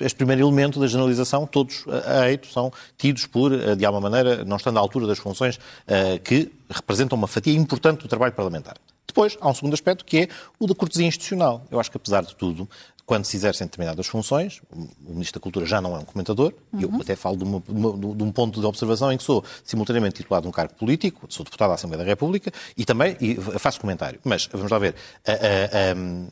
este 0.00 0.16
primeiro 0.16 0.42
elemento 0.42 0.80
da 0.80 0.86
generalização, 0.86 1.46
todos 1.46 1.84
a 2.06 2.28
eito 2.28 2.48
são 2.48 2.72
tidos 2.96 3.26
por, 3.26 3.52
eh, 3.52 3.74
de 3.74 3.84
alguma 3.84 4.10
maneira, 4.10 4.44
não 4.44 4.56
estando 4.56 4.78
à 4.78 4.80
altura 4.80 4.95
das 5.04 5.18
funções 5.18 5.56
uh, 5.56 6.20
que 6.22 6.52
representam 6.70 7.18
uma 7.18 7.26
fatia 7.26 7.54
importante 7.54 8.02
do 8.02 8.08
trabalho 8.08 8.32
parlamentar. 8.32 8.76
Depois, 9.06 9.36
há 9.40 9.48
um 9.48 9.54
segundo 9.54 9.74
aspecto 9.74 10.04
que 10.04 10.18
é 10.18 10.28
o 10.58 10.66
da 10.66 10.74
cortesia 10.74 11.06
institucional. 11.06 11.64
Eu 11.70 11.80
acho 11.80 11.90
que, 11.90 11.96
apesar 11.96 12.22
de 12.22 12.36
tudo, 12.36 12.68
quando 13.06 13.24
se 13.24 13.36
exercem 13.36 13.66
determinadas 13.66 14.06
funções, 14.08 14.60
o 14.70 15.12
Ministro 15.12 15.40
da 15.40 15.42
Cultura 15.42 15.64
já 15.64 15.80
não 15.80 15.96
é 15.96 16.00
um 16.00 16.04
comentador, 16.04 16.52
uhum. 16.72 16.80
eu 16.80 16.90
até 17.00 17.14
falo 17.14 17.36
de, 17.36 17.44
uma, 17.44 17.60
de, 17.60 18.22
um 18.22 18.32
ponto 18.32 18.60
de 18.60 18.66
observação 18.66 19.12
em 19.12 19.16
que 19.16 19.22
sou 19.22 19.44
simultaneamente 19.64 20.16
titulado 20.16 20.42
de 20.42 20.48
um 20.48 20.52
cargo 20.52 20.74
político, 20.74 21.24
sou 21.28 21.44
deputado 21.44 21.68
da 21.68 21.74
Assembleia 21.76 22.04
da 22.04 22.10
República 22.10 22.52
e 22.76 22.84
também 22.84 23.16
e 23.20 23.36
faço 23.58 23.80
comentário. 23.80 24.18
Mas, 24.24 24.48
vamos 24.52 24.70
lá 24.70 24.78
ver, 24.78 24.96
a, 25.24 25.32
a, 25.32 25.92
a, 25.92 26.30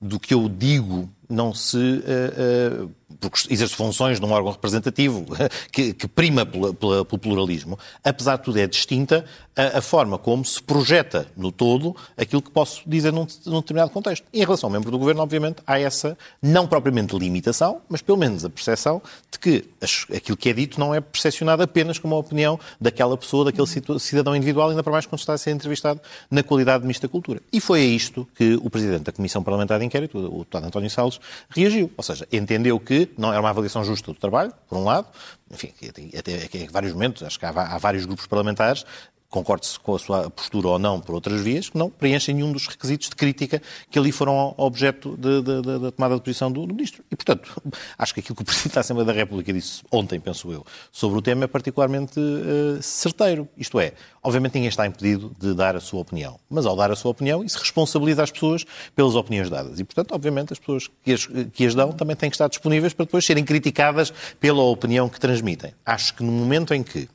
do 0.00 0.20
que 0.20 0.34
eu 0.34 0.46
digo 0.48 1.08
não 1.28 1.54
se. 1.54 1.76
Uh, 1.76 2.84
uh, 2.84 2.90
porque 3.20 3.52
exerce 3.52 3.74
funções 3.74 4.20
num 4.20 4.30
órgão 4.32 4.52
representativo 4.52 5.24
que, 5.72 5.92
que 5.92 6.08
prima 6.08 6.44
pela, 6.44 6.74
pela, 6.74 7.04
pelo 7.04 7.18
pluralismo, 7.18 7.78
apesar 8.02 8.36
de 8.36 8.42
tudo 8.42 8.58
é 8.58 8.66
distinta 8.66 9.24
a, 9.56 9.78
a, 9.78 9.82
forma 9.82 10.18
como 10.18 10.44
se 10.44 10.60
projeta 10.62 11.26
no 11.36 11.52
todo 11.52 11.94
aquilo 12.16 12.42
que 12.42 12.50
posso 12.50 12.82
dizer 12.86 13.12
num, 13.12 13.26
num, 13.46 13.60
determinado 13.60 13.90
contexto. 13.90 14.26
Em 14.32 14.40
relação 14.40 14.68
ao 14.68 14.72
membro 14.72 14.90
do 14.90 14.98
governo, 14.98 15.22
obviamente, 15.22 15.58
há 15.66 15.78
essa, 15.78 16.18
não 16.42 16.66
propriamente 16.66 17.16
limitação, 17.16 17.80
mas 17.88 18.02
pelo 18.02 18.18
menos 18.18 18.44
a 18.44 18.50
percepção 18.50 19.00
de 19.30 19.38
que 19.38 19.64
as, 19.80 20.06
aquilo 20.14 20.36
que 20.36 20.48
é 20.48 20.52
dito 20.52 20.80
não 20.80 20.94
é 20.94 21.00
percepcionado 21.00 21.62
apenas 21.62 21.98
como 21.98 22.14
a 22.14 22.18
opinião 22.18 22.58
daquela 22.80 23.16
pessoa, 23.16 23.44
daquele 23.44 23.66
cidadão 23.98 24.34
individual, 24.34 24.70
ainda 24.70 24.82
para 24.82 24.92
mais 24.92 25.06
quando 25.06 25.20
está 25.20 25.34
a 25.34 25.38
ser 25.38 25.52
entrevistado 25.52 26.00
na 26.30 26.42
qualidade 26.42 26.80
de 26.80 26.86
Ministro 26.86 27.08
da 27.08 27.12
Cultura. 27.12 27.40
E 27.52 27.60
foi 27.60 27.80
a 27.80 27.84
isto 27.84 28.26
que 28.34 28.54
o 28.54 28.68
Presidente 28.68 29.04
da 29.04 29.12
Comissão 29.12 29.42
Parlamentar 29.42 29.78
de 29.78 29.84
Inquérito, 29.84 30.18
o 30.18 30.22
deputado 30.22 30.66
António 30.66 30.90
Salles, 30.90 31.13
reagiu. 31.48 31.90
Ou 31.96 32.02
seja, 32.02 32.26
entendeu 32.32 32.78
que 32.78 33.10
não 33.16 33.30
era 33.30 33.40
uma 33.40 33.50
avaliação 33.50 33.84
justa 33.84 34.12
do 34.12 34.18
trabalho, 34.18 34.52
por 34.68 34.78
um 34.78 34.84
lado, 34.84 35.08
enfim, 35.50 35.72
até, 36.18 36.44
até, 36.44 36.66
vários 36.70 36.92
momentos, 36.92 37.22
acho 37.22 37.38
que 37.38 37.46
há, 37.46 37.50
há 37.50 37.78
vários 37.78 38.04
grupos 38.06 38.26
parlamentares 38.26 38.84
concorde-se 39.34 39.80
com 39.80 39.96
a 39.96 39.98
sua 39.98 40.30
postura 40.30 40.68
ou 40.68 40.78
não 40.78 41.00
por 41.00 41.16
outras 41.16 41.40
vias, 41.40 41.68
que 41.68 41.76
não 41.76 41.90
preenchem 41.90 42.36
nenhum 42.36 42.52
dos 42.52 42.68
requisitos 42.68 43.08
de 43.08 43.16
crítica 43.16 43.60
que 43.90 43.98
ali 43.98 44.12
foram 44.12 44.54
objeto 44.56 45.16
da 45.16 45.90
tomada 45.90 46.14
de 46.14 46.20
posição 46.20 46.52
do, 46.52 46.64
do, 46.64 46.72
Ministro. 46.72 47.02
E, 47.10 47.16
portanto, 47.16 47.60
acho 47.98 48.14
que 48.14 48.20
aquilo 48.20 48.36
que 48.36 48.42
o 48.42 48.44
Presidente 48.44 48.74
da 48.74 48.80
Assembleia 48.80 49.06
da 49.06 49.12
República 49.12 49.52
disse 49.52 49.82
ontem, 49.90 50.20
penso 50.20 50.52
eu, 50.52 50.64
sobre 50.92 51.18
o 51.18 51.22
tema 51.22 51.44
é 51.44 51.46
particularmente 51.48 52.20
uh, 52.20 52.80
certeiro. 52.80 53.48
Isto 53.56 53.80
é, 53.80 53.94
obviamente 54.22 54.54
ninguém 54.54 54.68
está 54.68 54.86
impedido 54.86 55.34
de 55.36 55.52
dar 55.52 55.74
a 55.74 55.80
sua 55.80 56.00
opinião, 56.00 56.38
mas 56.48 56.64
ao 56.64 56.76
dar 56.76 56.92
a 56.92 56.96
sua 56.96 57.10
opinião, 57.10 57.42
isso 57.42 57.58
responsabiliza 57.58 58.22
as 58.22 58.30
pessoas 58.30 58.64
pelas 58.94 59.16
opiniões 59.16 59.50
dadas. 59.50 59.80
E, 59.80 59.84
portanto, 59.84 60.12
obviamente, 60.12 60.52
as 60.52 60.60
pessoas 60.60 60.88
que 61.02 61.12
as, 61.12 61.26
que 61.52 61.66
as 61.66 61.74
dão 61.74 61.90
também 61.90 62.14
têm 62.14 62.30
que 62.30 62.36
estar 62.36 62.46
disponíveis 62.46 62.94
para 62.94 63.04
depois 63.04 63.24
serem 63.24 63.44
criticadas 63.44 64.12
pela 64.38 64.62
opinião 64.62 65.08
que 65.08 65.18
transmitem. 65.18 65.74
Acho 65.84 66.14
que 66.14 66.22
no 66.22 66.30
momento 66.30 66.72
em 66.72 66.84
que 66.84 67.08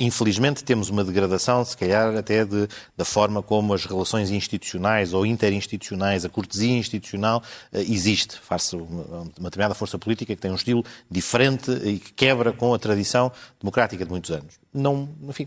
Infelizmente 0.00 0.64
temos 0.64 0.88
uma 0.88 1.04
degradação, 1.04 1.62
se 1.62 1.76
calhar 1.76 2.16
até 2.16 2.42
de, 2.42 2.66
da 2.96 3.04
forma 3.04 3.42
como 3.42 3.74
as 3.74 3.84
relações 3.84 4.30
institucionais 4.30 5.12
ou 5.12 5.26
interinstitucionais, 5.26 6.24
a 6.24 6.28
cortesia 6.30 6.72
institucional 6.72 7.42
uh, 7.70 7.78
existe, 7.78 8.40
uma, 8.72 9.20
uma 9.38 9.50
determinada 9.50 9.74
força 9.74 9.98
política 9.98 10.34
que 10.34 10.40
tem 10.40 10.50
um 10.50 10.54
estilo 10.54 10.82
diferente 11.10 11.70
e 11.70 11.98
que 11.98 12.14
quebra 12.14 12.50
com 12.50 12.72
a 12.72 12.78
tradição 12.78 13.30
democrática 13.60 14.02
de 14.02 14.10
muitos 14.10 14.30
anos. 14.30 14.58
Não, 14.72 15.06
enfim, 15.28 15.46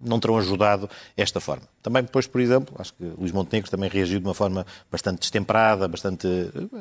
não 0.00 0.18
terão 0.18 0.36
ajudado 0.38 0.88
esta 1.16 1.40
forma. 1.40 1.62
Também 1.82 2.02
depois, 2.02 2.26
por 2.26 2.40
exemplo, 2.40 2.74
acho 2.78 2.92
que 2.94 3.04
Luís 3.18 3.32
Montenegro 3.32 3.70
também 3.70 3.88
reagiu 3.88 4.20
de 4.20 4.26
uma 4.26 4.34
forma 4.34 4.66
bastante 4.90 5.20
destemperada, 5.20 5.88
bastante, 5.88 6.26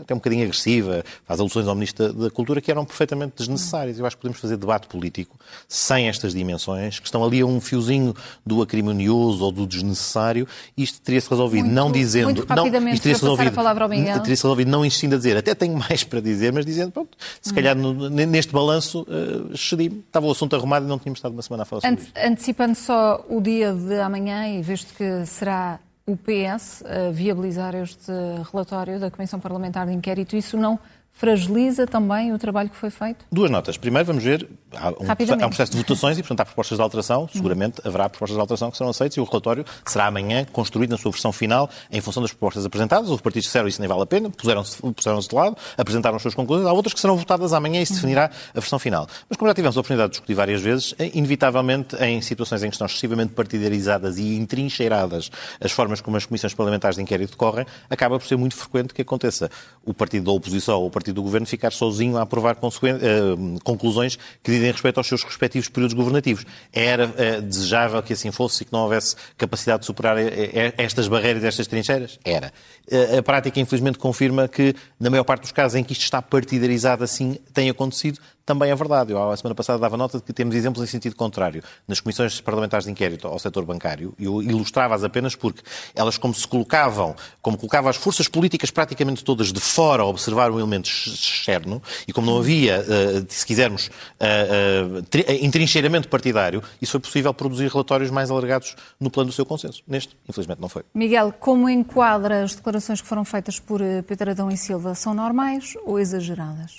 até 0.01 0.13
um 0.13 0.17
bocadinho 0.17 0.43
agressiva, 0.43 1.03
faz 1.25 1.39
alusões 1.39 1.67
ao 1.67 1.75
Ministro 1.75 2.11
da 2.13 2.29
Cultura 2.29 2.59
que 2.59 2.69
eram 2.69 2.83
perfeitamente 2.83 3.35
desnecessárias. 3.37 3.99
Eu 3.99 4.05
acho 4.05 4.15
que 4.15 4.21
podemos 4.21 4.41
fazer 4.41 4.57
debate 4.57 4.87
político 4.87 5.39
sem 5.67 6.09
estas 6.09 6.33
dimensões, 6.33 6.99
que 6.99 7.05
estão 7.05 7.23
ali 7.23 7.41
a 7.41 7.45
um 7.45 7.61
fiozinho 7.61 8.13
do 8.45 8.61
acrimonioso 8.61 9.43
ou 9.43 9.51
do 9.51 9.65
desnecessário, 9.65 10.47
e 10.75 10.83
isto 10.83 10.99
teria-se 11.01 11.29
resolvido 11.29 11.65
muito, 11.65 11.75
não 11.75 11.91
dizendo... 11.91 12.25
Muito 12.25 12.55
não, 12.55 12.69
teria-se 12.69 13.07
resolvido, 13.21 13.49
a 13.49 13.51
palavra 13.51 13.85
ao 13.85 13.89
Miguel. 13.89 14.19
Teria-se 14.19 14.43
resolvido 14.43 14.69
não 14.69 14.85
insistindo 14.85 15.15
a 15.15 15.17
dizer, 15.17 15.37
até 15.37 15.55
tenho 15.55 15.77
mais 15.77 16.03
para 16.03 16.19
dizer, 16.19 16.51
mas 16.51 16.65
dizendo, 16.65 16.91
pronto, 16.91 17.17
se 17.41 17.53
calhar 17.53 17.75
no, 17.75 18.09
neste 18.09 18.51
balanço 18.51 19.01
uh. 19.01 19.67
Estava 19.67 20.25
o 20.25 20.31
assunto 20.31 20.55
arrumado 20.55 20.85
e 20.85 20.89
não 20.89 20.97
tínhamos 20.97 21.19
estado 21.19 21.33
uma 21.33 21.41
semana 21.41 21.63
a 21.63 21.65
falar 21.65 21.81
sobre 21.81 22.01
Ante. 22.01 22.11
Antecipando 22.15 22.75
só 22.75 23.06
o 23.29 23.41
dia 23.41 23.73
de 23.73 23.99
amanhã, 23.99 24.47
e 24.47 24.61
visto 24.61 24.93
que 24.93 25.25
será 25.25 25.79
o 26.05 26.15
PS 26.15 26.83
a 26.85 27.11
viabilizar 27.11 27.75
este 27.75 28.11
relatório 28.51 28.99
da 28.99 29.11
Comissão 29.11 29.39
Parlamentar 29.39 29.85
de 29.85 29.93
Inquérito, 29.93 30.35
isso 30.35 30.55
não 30.57 30.79
fragiliza 31.17 31.87
também 31.87 32.31
o 32.31 32.37
trabalho 32.37 32.69
que 32.69 32.75
foi 32.75 32.91
feito? 32.91 33.25
Duas 33.31 33.49
notas. 33.49 33.75
Primeiro, 33.75 34.05
vamos 34.05 34.23
ver, 34.23 34.47
há 34.75 34.89
um, 34.89 35.41
há 35.41 35.45
um 35.45 35.49
processo 35.49 35.71
de 35.71 35.77
votações 35.79 36.17
e, 36.17 36.21
portanto, 36.21 36.41
há 36.41 36.45
propostas 36.45 36.77
de 36.77 36.81
alteração. 36.81 37.27
Seguramente 37.33 37.81
haverá 37.83 38.07
propostas 38.07 38.35
de 38.35 38.41
alteração 38.41 38.69
que 38.69 38.77
serão 38.77 38.91
aceitas 38.91 39.17
e 39.17 39.19
o 39.19 39.23
relatório 39.23 39.65
será 39.83 40.05
amanhã 40.05 40.45
construído 40.45 40.91
na 40.91 40.97
sua 40.97 41.11
versão 41.11 41.31
final 41.31 41.69
em 41.91 41.99
função 42.01 42.21
das 42.21 42.31
propostas 42.31 42.65
apresentadas. 42.65 43.09
Houve 43.09 43.23
partidos 43.23 43.47
que 43.47 43.49
disseram 43.49 43.67
isso 43.67 43.81
nem 43.81 43.87
vale 43.87 44.03
a 44.03 44.05
pena, 44.05 44.29
puseram-se 44.29 44.79
puseram 44.93 45.19
de 45.19 45.35
lado, 45.35 45.57
apresentaram 45.75 46.15
as 46.15 46.21
suas 46.21 46.35
conclusões. 46.35 46.67
Há 46.67 46.73
outras 46.73 46.93
que 46.93 46.99
serão 46.99 47.17
votadas 47.17 47.51
amanhã 47.51 47.81
e 47.81 47.85
se 47.85 47.93
definirá 47.93 48.29
a 48.53 48.59
versão 48.59 48.77
final. 48.77 49.07
Mas, 49.27 49.37
como 49.37 49.49
já 49.49 49.55
tivemos 49.55 49.75
a 49.75 49.79
oportunidade 49.79 50.09
de 50.09 50.11
discutir 50.11 50.35
várias 50.35 50.61
vezes, 50.61 50.93
é 50.99 51.09
inevitavelmente, 51.17 51.95
em 51.95 52.21
situações 52.21 52.61
em 52.61 52.69
que 52.69 52.75
estão 52.75 52.85
excessivamente 52.85 53.33
partidarizadas 53.33 54.19
e 54.19 54.35
entrincheiradas 54.35 55.31
as 55.59 55.71
formas 55.71 55.99
como 55.99 56.15
as 56.15 56.27
comissões 56.27 56.53
parlamentares 56.53 56.95
de 56.95 57.01
inquérito 57.01 57.31
decorrem, 57.31 57.65
acaba 57.89 58.19
por 58.19 58.27
ser 58.27 58.37
muito 58.37 58.55
frequente 58.55 58.93
que 58.93 59.01
aconteça 59.01 59.49
o 59.83 59.95
partido 59.95 60.25
da 60.25 60.31
oposição 60.31 60.79
ou 60.79 60.87
o 60.87 60.91
partido 60.91 61.06
partido 61.07 61.15
do 61.15 61.23
governo 61.23 61.47
ficar 61.47 61.71
sozinho 61.71 62.17
a 62.17 62.21
aprovar 62.23 62.55
uh, 62.55 63.59
conclusões 63.63 64.17
que 64.43 64.51
dizem 64.51 64.71
respeito 64.71 64.97
aos 64.97 65.07
seus 65.07 65.23
respectivos 65.23 65.69
períodos 65.69 65.93
governativos. 65.93 66.45
Era 66.73 67.07
uh, 67.07 67.41
desejável 67.41 68.01
que 68.03 68.13
assim 68.13 68.31
fosse 68.31 68.63
e 68.63 68.65
que 68.65 68.73
não 68.73 68.81
houvesse 68.81 69.15
capacidade 69.37 69.81
de 69.81 69.85
superar 69.85 70.17
eh, 70.17 70.73
estas 70.77 71.07
barreiras, 71.07 71.43
estas 71.43 71.67
trincheiras? 71.67 72.19
Era. 72.23 72.51
Uh, 72.91 73.19
a 73.19 73.23
prática, 73.23 73.59
infelizmente, 73.59 73.97
confirma 73.97 74.47
que, 74.47 74.75
na 74.99 75.09
maior 75.09 75.23
parte 75.23 75.41
dos 75.41 75.51
casos 75.51 75.75
em 75.75 75.83
que 75.83 75.93
isto 75.93 76.03
está 76.03 76.21
partidarizado 76.21 77.03
assim, 77.03 77.37
tem 77.53 77.69
acontecido, 77.69 78.19
também 78.47 78.71
é 78.71 78.75
verdade. 78.75 79.11
Eu, 79.11 79.29
a 79.29 79.35
semana 79.35 79.53
passada, 79.53 79.77
dava 79.77 79.97
nota 79.97 80.19
de 80.19 80.23
que 80.23 80.31
temos 80.31 80.55
exemplos 80.55 80.81
em 80.81 80.87
sentido 80.87 81.17
contrário. 81.17 81.61
Nas 81.85 81.99
comissões 81.99 82.39
parlamentares 82.39 82.85
de 82.85 82.91
inquérito 82.91 83.27
ao 83.27 83.37
setor 83.37 83.65
bancário, 83.65 84.13
eu 84.17 84.41
ilustrava-as 84.41 85.03
apenas 85.03 85.35
porque 85.35 85.61
elas, 85.93 86.17
como 86.17 86.33
se 86.33 86.47
colocavam, 86.47 87.13
como 87.41 87.57
colocavam 87.57 87.89
as 87.89 87.97
forças 87.97 88.29
políticas 88.29 88.71
praticamente 88.71 89.21
todas 89.21 89.51
de 89.51 89.59
fora 89.59 90.03
a 90.03 90.05
observar 90.05 90.49
um 90.49 90.59
elemento 90.59 90.85
externo, 90.87 91.83
e 92.07 92.13
como 92.13 92.25
não 92.25 92.37
havia, 92.37 92.85
eh, 92.87 93.25
se 93.27 93.45
quisermos, 93.45 93.87
uh, 93.87 94.99
uh, 95.01 95.43
entrincheiramento 95.43 96.07
partidário, 96.07 96.63
isso 96.81 96.93
foi 96.93 97.01
possível 97.01 97.33
produzir 97.33 97.69
relatórios 97.69 98.09
mais 98.09 98.31
alargados 98.31 98.77
no 98.97 99.11
plano 99.11 99.29
do 99.29 99.33
seu 99.33 99.45
consenso. 99.45 99.83
Neste, 99.85 100.15
infelizmente, 100.27 100.61
não 100.61 100.69
foi. 100.69 100.83
Miguel, 100.93 101.33
como 101.37 101.67
enquadra 101.67 102.43
as 102.43 102.55
declarações 102.55 103.01
que 103.01 103.07
foram 103.07 103.25
feitas 103.25 103.59
por 103.59 103.81
Pedro 104.07 104.31
Adão 104.31 104.49
e 104.49 104.55
Silva? 104.55 104.95
São 104.95 105.13
normais 105.13 105.73
ou 105.85 105.99
exageradas? 105.99 106.75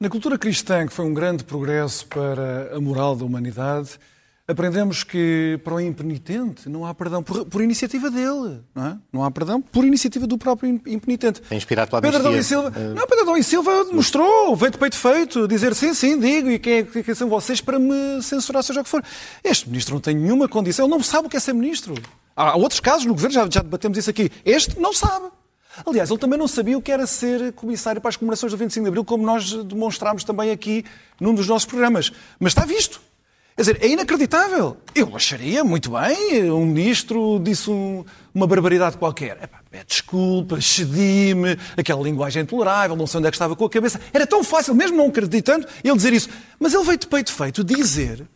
Na 0.00 0.08
cultura 0.08 0.38
cristã, 0.38 0.86
que 0.86 0.92
foi 0.92 1.04
um 1.04 1.12
grande 1.12 1.42
progresso 1.42 2.06
para 2.06 2.70
a 2.72 2.80
moral 2.80 3.16
da 3.16 3.24
humanidade, 3.24 3.98
aprendemos 4.46 5.02
que 5.02 5.58
para 5.64 5.74
o 5.74 5.80
impenitente 5.80 6.68
não 6.68 6.86
há 6.86 6.94
perdão 6.94 7.20
por, 7.20 7.44
por 7.46 7.60
iniciativa 7.60 8.08
dele, 8.08 8.60
não 8.72 8.86
é? 8.86 8.98
Não 9.12 9.24
há 9.24 9.30
perdão 9.32 9.60
por 9.60 9.84
iniciativa 9.84 10.24
do 10.24 10.38
próprio 10.38 10.80
impenitente. 10.86 11.40
Tem 11.40 11.58
inspirado 11.58 11.90
pela 11.90 12.00
Pedro 12.00 12.32
e 12.32 12.44
Silva, 12.44 12.68
uh... 12.68 12.94
não, 12.94 13.08
Pedro 13.08 13.36
e 13.36 13.42
Silva 13.42 13.86
mostrou, 13.92 14.54
veio 14.54 14.70
de 14.70 14.78
peito 14.78 14.94
feito, 14.94 15.48
dizer 15.48 15.74
sim, 15.74 15.92
sim, 15.92 16.16
digo, 16.20 16.48
e 16.48 16.60
quem, 16.60 16.74
é, 16.74 16.84
quem 16.84 17.14
são 17.16 17.28
vocês 17.28 17.60
para 17.60 17.80
me 17.80 18.22
censurar, 18.22 18.62
seja 18.62 18.82
o 18.82 18.84
que 18.84 18.90
for. 18.90 19.02
Este 19.42 19.68
ministro 19.68 19.94
não 19.94 20.00
tem 20.00 20.14
nenhuma 20.14 20.46
condição, 20.46 20.86
ele 20.86 20.94
não 20.94 21.02
sabe 21.02 21.26
o 21.26 21.28
que 21.28 21.36
é 21.36 21.40
ser 21.40 21.54
ministro. 21.54 21.94
Há 22.36 22.56
outros 22.56 22.78
casos 22.78 23.04
no 23.04 23.14
governo, 23.14 23.34
já, 23.34 23.48
já 23.50 23.62
debatemos 23.62 23.98
isso 23.98 24.10
aqui. 24.10 24.30
Este 24.44 24.78
não 24.78 24.94
sabe. 24.94 25.26
Aliás, 25.86 26.10
ele 26.10 26.18
também 26.18 26.38
não 26.38 26.48
sabia 26.48 26.76
o 26.76 26.82
que 26.82 26.90
era 26.90 27.06
ser 27.06 27.52
comissário 27.52 28.00
para 28.00 28.08
as 28.08 28.16
comemorações 28.16 28.52
do 28.52 28.58
25 28.58 28.84
de 28.84 28.88
Abril, 28.88 29.04
como 29.04 29.24
nós 29.24 29.52
demonstrámos 29.64 30.24
também 30.24 30.50
aqui 30.50 30.84
num 31.20 31.34
dos 31.34 31.46
nossos 31.46 31.66
programas. 31.66 32.12
Mas 32.38 32.52
está 32.52 32.64
visto. 32.64 33.00
Quer 33.54 33.62
dizer, 33.62 33.78
é 33.80 33.88
inacreditável. 33.88 34.76
Eu 34.94 35.16
acharia 35.16 35.64
muito 35.64 35.90
bem, 35.90 36.50
um 36.50 36.64
ministro 36.64 37.40
disse 37.42 37.68
um, 37.68 38.04
uma 38.32 38.46
barbaridade 38.46 38.96
qualquer. 38.96 39.36
Epá, 39.42 39.58
pede 39.68 39.86
desculpa, 39.86 40.60
cedi-me, 40.60 41.58
aquela 41.76 42.00
linguagem 42.02 42.42
intolerável, 42.42 42.94
não 42.94 43.06
sei 43.06 43.18
onde 43.18 43.26
é 43.26 43.30
que 43.30 43.34
estava 43.34 43.56
com 43.56 43.64
a 43.64 43.70
cabeça. 43.70 44.00
Era 44.12 44.26
tão 44.26 44.44
fácil, 44.44 44.74
mesmo 44.76 44.96
não 44.96 45.08
acreditando, 45.08 45.66
ele 45.82 45.96
dizer 45.96 46.12
isso. 46.12 46.28
Mas 46.58 46.72
ele 46.72 46.84
veio 46.84 46.98
de 46.98 47.08
peito 47.08 47.32
feito 47.32 47.64
dizer 47.64 48.28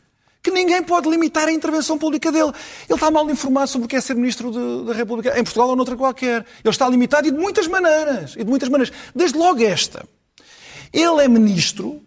que 0.42 0.50
ninguém 0.50 0.82
pode 0.82 1.08
limitar 1.08 1.46
a 1.46 1.52
intervenção 1.52 1.96
pública 1.96 2.32
dele. 2.32 2.52
Ele 2.88 2.94
está 2.94 3.10
mal 3.10 3.28
informado 3.30 3.68
sobre 3.68 3.86
o 3.86 3.88
que 3.88 3.96
é 3.96 4.00
ser 4.00 4.14
ministro 4.14 4.50
de, 4.50 4.86
da 4.86 4.92
República, 4.92 5.38
em 5.38 5.44
Portugal 5.44 5.68
ou 5.68 5.76
noutra 5.76 5.96
qualquer. 5.96 6.44
Ele 6.64 6.70
está 6.70 6.88
limitado 6.88 7.28
e 7.28 7.30
de 7.30 7.38
muitas 7.38 7.66
maneiras. 7.68 8.34
E 8.34 8.44
de 8.44 8.50
muitas 8.50 8.68
maneiras. 8.68 8.94
Desde 9.14 9.38
logo 9.38 9.62
esta. 9.62 10.04
Ele 10.92 11.22
é 11.22 11.28
ministro 11.28 12.02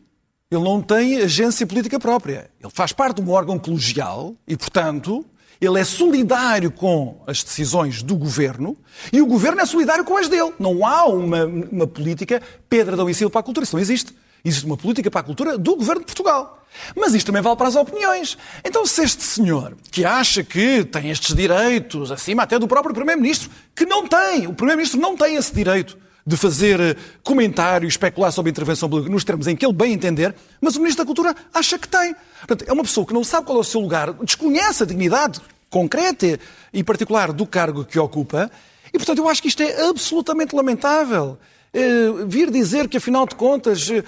ele 0.52 0.63
não 0.63 0.82
tem 0.82 1.17
agência 1.17 1.65
política 1.65 2.00
própria. 2.00 2.50
Ele 2.62 2.71
faz 2.74 2.91
parte 2.91 3.21
de 3.21 3.28
um 3.28 3.34
órgão 3.34 3.58
colegial 3.58 4.36
e, 4.48 4.56
portanto, 4.56 5.26
ele 5.60 5.80
é 5.80 5.84
solidário 5.84 6.71
com 6.71 7.21
as 7.26 7.43
decisões 7.43 8.04
do 8.04 8.15
governo 8.15 8.78
e 9.12 9.21
o 9.21 9.26
governo 9.26 9.62
é 9.62 9.65
solidário 9.65 10.06
com 10.06 10.17
as 10.17 10.28
dele. 10.28 10.54
Não 10.60 10.86
há 10.86 11.06
uma, 11.06 11.45
uma 11.45 11.88
política 11.88 12.41
Pedra 12.69 12.95
da 12.95 13.13
Silva 13.13 13.32
para 13.32 13.41
a 13.41 13.43
cultura. 13.43 13.63
Isso 13.63 13.76
não 13.76 13.82
existe. 13.82 14.13
Existe 14.45 14.65
uma 14.67 14.77
política 14.77 15.10
para 15.10 15.21
a 15.21 15.23
cultura 15.23 15.58
do 15.58 15.75
governo 15.75 16.01
de 16.01 16.05
Portugal. 16.05 16.63
Mas 16.95 17.15
isto 17.15 17.25
também 17.27 17.41
vale 17.41 17.55
para 17.55 17.67
as 17.67 17.75
opiniões. 17.75 18.38
Então, 18.63 18.86
se 18.86 19.03
este 19.03 19.23
senhor, 19.23 19.75
que 19.91 20.05
acha 20.05 20.43
que 20.43 20.84
tem 20.86 21.10
estes 21.10 21.36
direitos, 21.36 22.12
acima 22.12 22.43
até 22.43 22.60
do 22.60 22.67
próprio 22.67 22.93
Primeiro-Ministro, 22.93 23.49
que 23.75 23.86
não 23.86 24.08
tem, 24.08 24.45
o 24.45 24.53
Primeiro-Ministro 24.53 24.99
não 24.99 25.17
tem 25.17 25.36
esse 25.36 25.53
direito, 25.53 25.97
de 26.27 26.36
fazer 26.36 26.79
eh, 26.79 26.95
comentário, 27.23 27.88
especular 27.88 28.31
sobre 28.31 28.49
a 28.49 28.51
intervenção 28.51 28.89
pública 28.89 29.12
nos 29.12 29.23
termos 29.23 29.47
em 29.47 29.55
que 29.55 29.65
ele 29.65 29.73
bem 29.73 29.93
entender, 29.93 30.34
mas 30.60 30.75
o 30.75 30.79
Ministro 30.79 31.03
da 31.03 31.08
Cultura 31.08 31.36
acha 31.53 31.77
que 31.77 31.88
tem. 31.88 32.15
Portanto, 32.39 32.65
é 32.67 32.73
uma 32.73 32.84
pessoa 32.84 33.05
que 33.05 33.13
não 33.13 33.23
sabe 33.23 33.45
qual 33.45 33.58
é 33.58 33.62
o 33.62 33.63
seu 33.63 33.79
lugar, 33.79 34.12
desconhece 34.13 34.84
a 34.84 34.86
dignidade 34.86 35.39
concreta 35.69 36.39
e 36.73 36.84
particular 36.84 37.31
do 37.31 37.45
cargo 37.45 37.86
que 37.86 37.99
ocupa, 37.99 38.49
e 38.91 38.97
portanto 38.97 39.19
eu 39.19 39.29
acho 39.29 39.41
que 39.41 39.49
isto 39.49 39.62
é 39.62 39.88
absolutamente 39.88 40.55
lamentável. 40.55 41.38
Eh, 41.73 42.25
vir 42.25 42.49
dizer 42.49 42.88
que, 42.88 42.97
afinal 42.97 43.27
de 43.27 43.36
contas, 43.36 43.91
eh, 43.91 44.01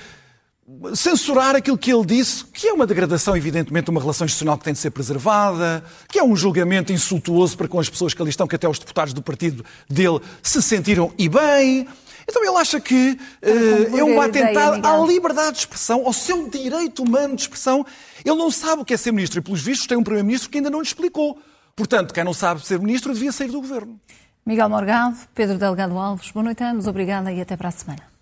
censurar 0.94 1.56
aquilo 1.56 1.78
que 1.78 1.92
ele 1.92 2.06
disse, 2.06 2.44
que 2.46 2.68
é 2.68 2.74
uma 2.74 2.86
degradação, 2.86 3.38
evidentemente, 3.38 3.86
de 3.86 3.92
uma 3.92 4.02
relação 4.02 4.26
institucional 4.26 4.58
que 4.58 4.66
tem 4.66 4.74
de 4.74 4.80
ser 4.80 4.92
preservada, 4.92 5.84
que 6.10 6.20
é 6.20 6.24
um 6.24 6.36
julgamento 6.36 6.92
insultuoso 6.92 7.58
para 7.58 7.68
com 7.70 7.80
as 7.80 7.90
pessoas 7.90 8.14
que 8.14 8.22
ali 8.22 8.30
estão, 8.30 8.48
que 8.48 8.56
até 8.56 8.68
os 8.68 8.78
deputados 8.78 9.14
do 9.14 9.22
partido 9.22 9.64
dele 9.90 10.20
se 10.44 10.62
sentiram 10.62 11.14
e 11.18 11.30
bem. 11.30 11.88
Então 12.30 12.44
ele 12.44 12.58
acha 12.58 12.82
que 12.82 13.18
uh, 13.42 13.98
é 13.98 14.04
um 14.04 14.20
atentado 14.20 14.86
à 14.86 14.98
liberdade 15.06 15.54
de 15.54 15.60
expressão, 15.60 16.06
ao 16.06 16.12
seu 16.12 16.50
direito 16.50 17.02
humano 17.02 17.38
de 17.38 17.44
expressão. 17.44 17.86
Ele 18.26 18.36
não 18.36 18.52
sabe 18.52 18.82
o 18.82 18.86
que 18.86 18.94
é 18.94 18.98
ser 18.98 19.14
ministro 19.14 19.40
e, 19.40 19.42
pelos 19.42 19.62
vistos, 19.62 19.88
tem 19.88 19.98
um 19.98 20.04
primeiro-ministro 20.04 20.50
que 20.50 20.58
ainda 20.58 20.70
não 20.70 20.82
lhe 20.82 20.86
explicou. 20.88 21.40
Portanto, 21.74 22.14
quem 22.14 22.26
não 22.26 22.34
sabe 22.34 22.66
ser 22.66 22.78
ministro 22.80 23.14
devia 23.14 23.32
sair 23.32 23.50
do 23.50 23.62
governo. 23.62 23.98
Miguel 24.46 24.68
Morgado, 24.68 25.16
Pedro 25.34 25.58
Delgado 25.58 25.98
Alves, 25.98 26.32
boa 26.32 26.44
noite 26.44 26.62
a 26.64 26.72
ambos, 26.72 26.88
obrigada 26.88 27.32
e 27.32 27.40
até 27.40 27.56
para 27.56 27.70
a 27.70 27.72
semana. 27.72 28.17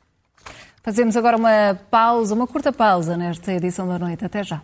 Fazemos 0.86 1.18
agora 1.18 1.36
uma 1.36 1.74
pausa, 1.90 2.36
uma 2.36 2.46
curta 2.46 2.72
pausa 2.72 3.18
nesta 3.18 3.52
edição 3.52 3.88
da 3.88 3.98
noite. 3.98 4.24
Até 4.24 4.44
já. 4.44 4.62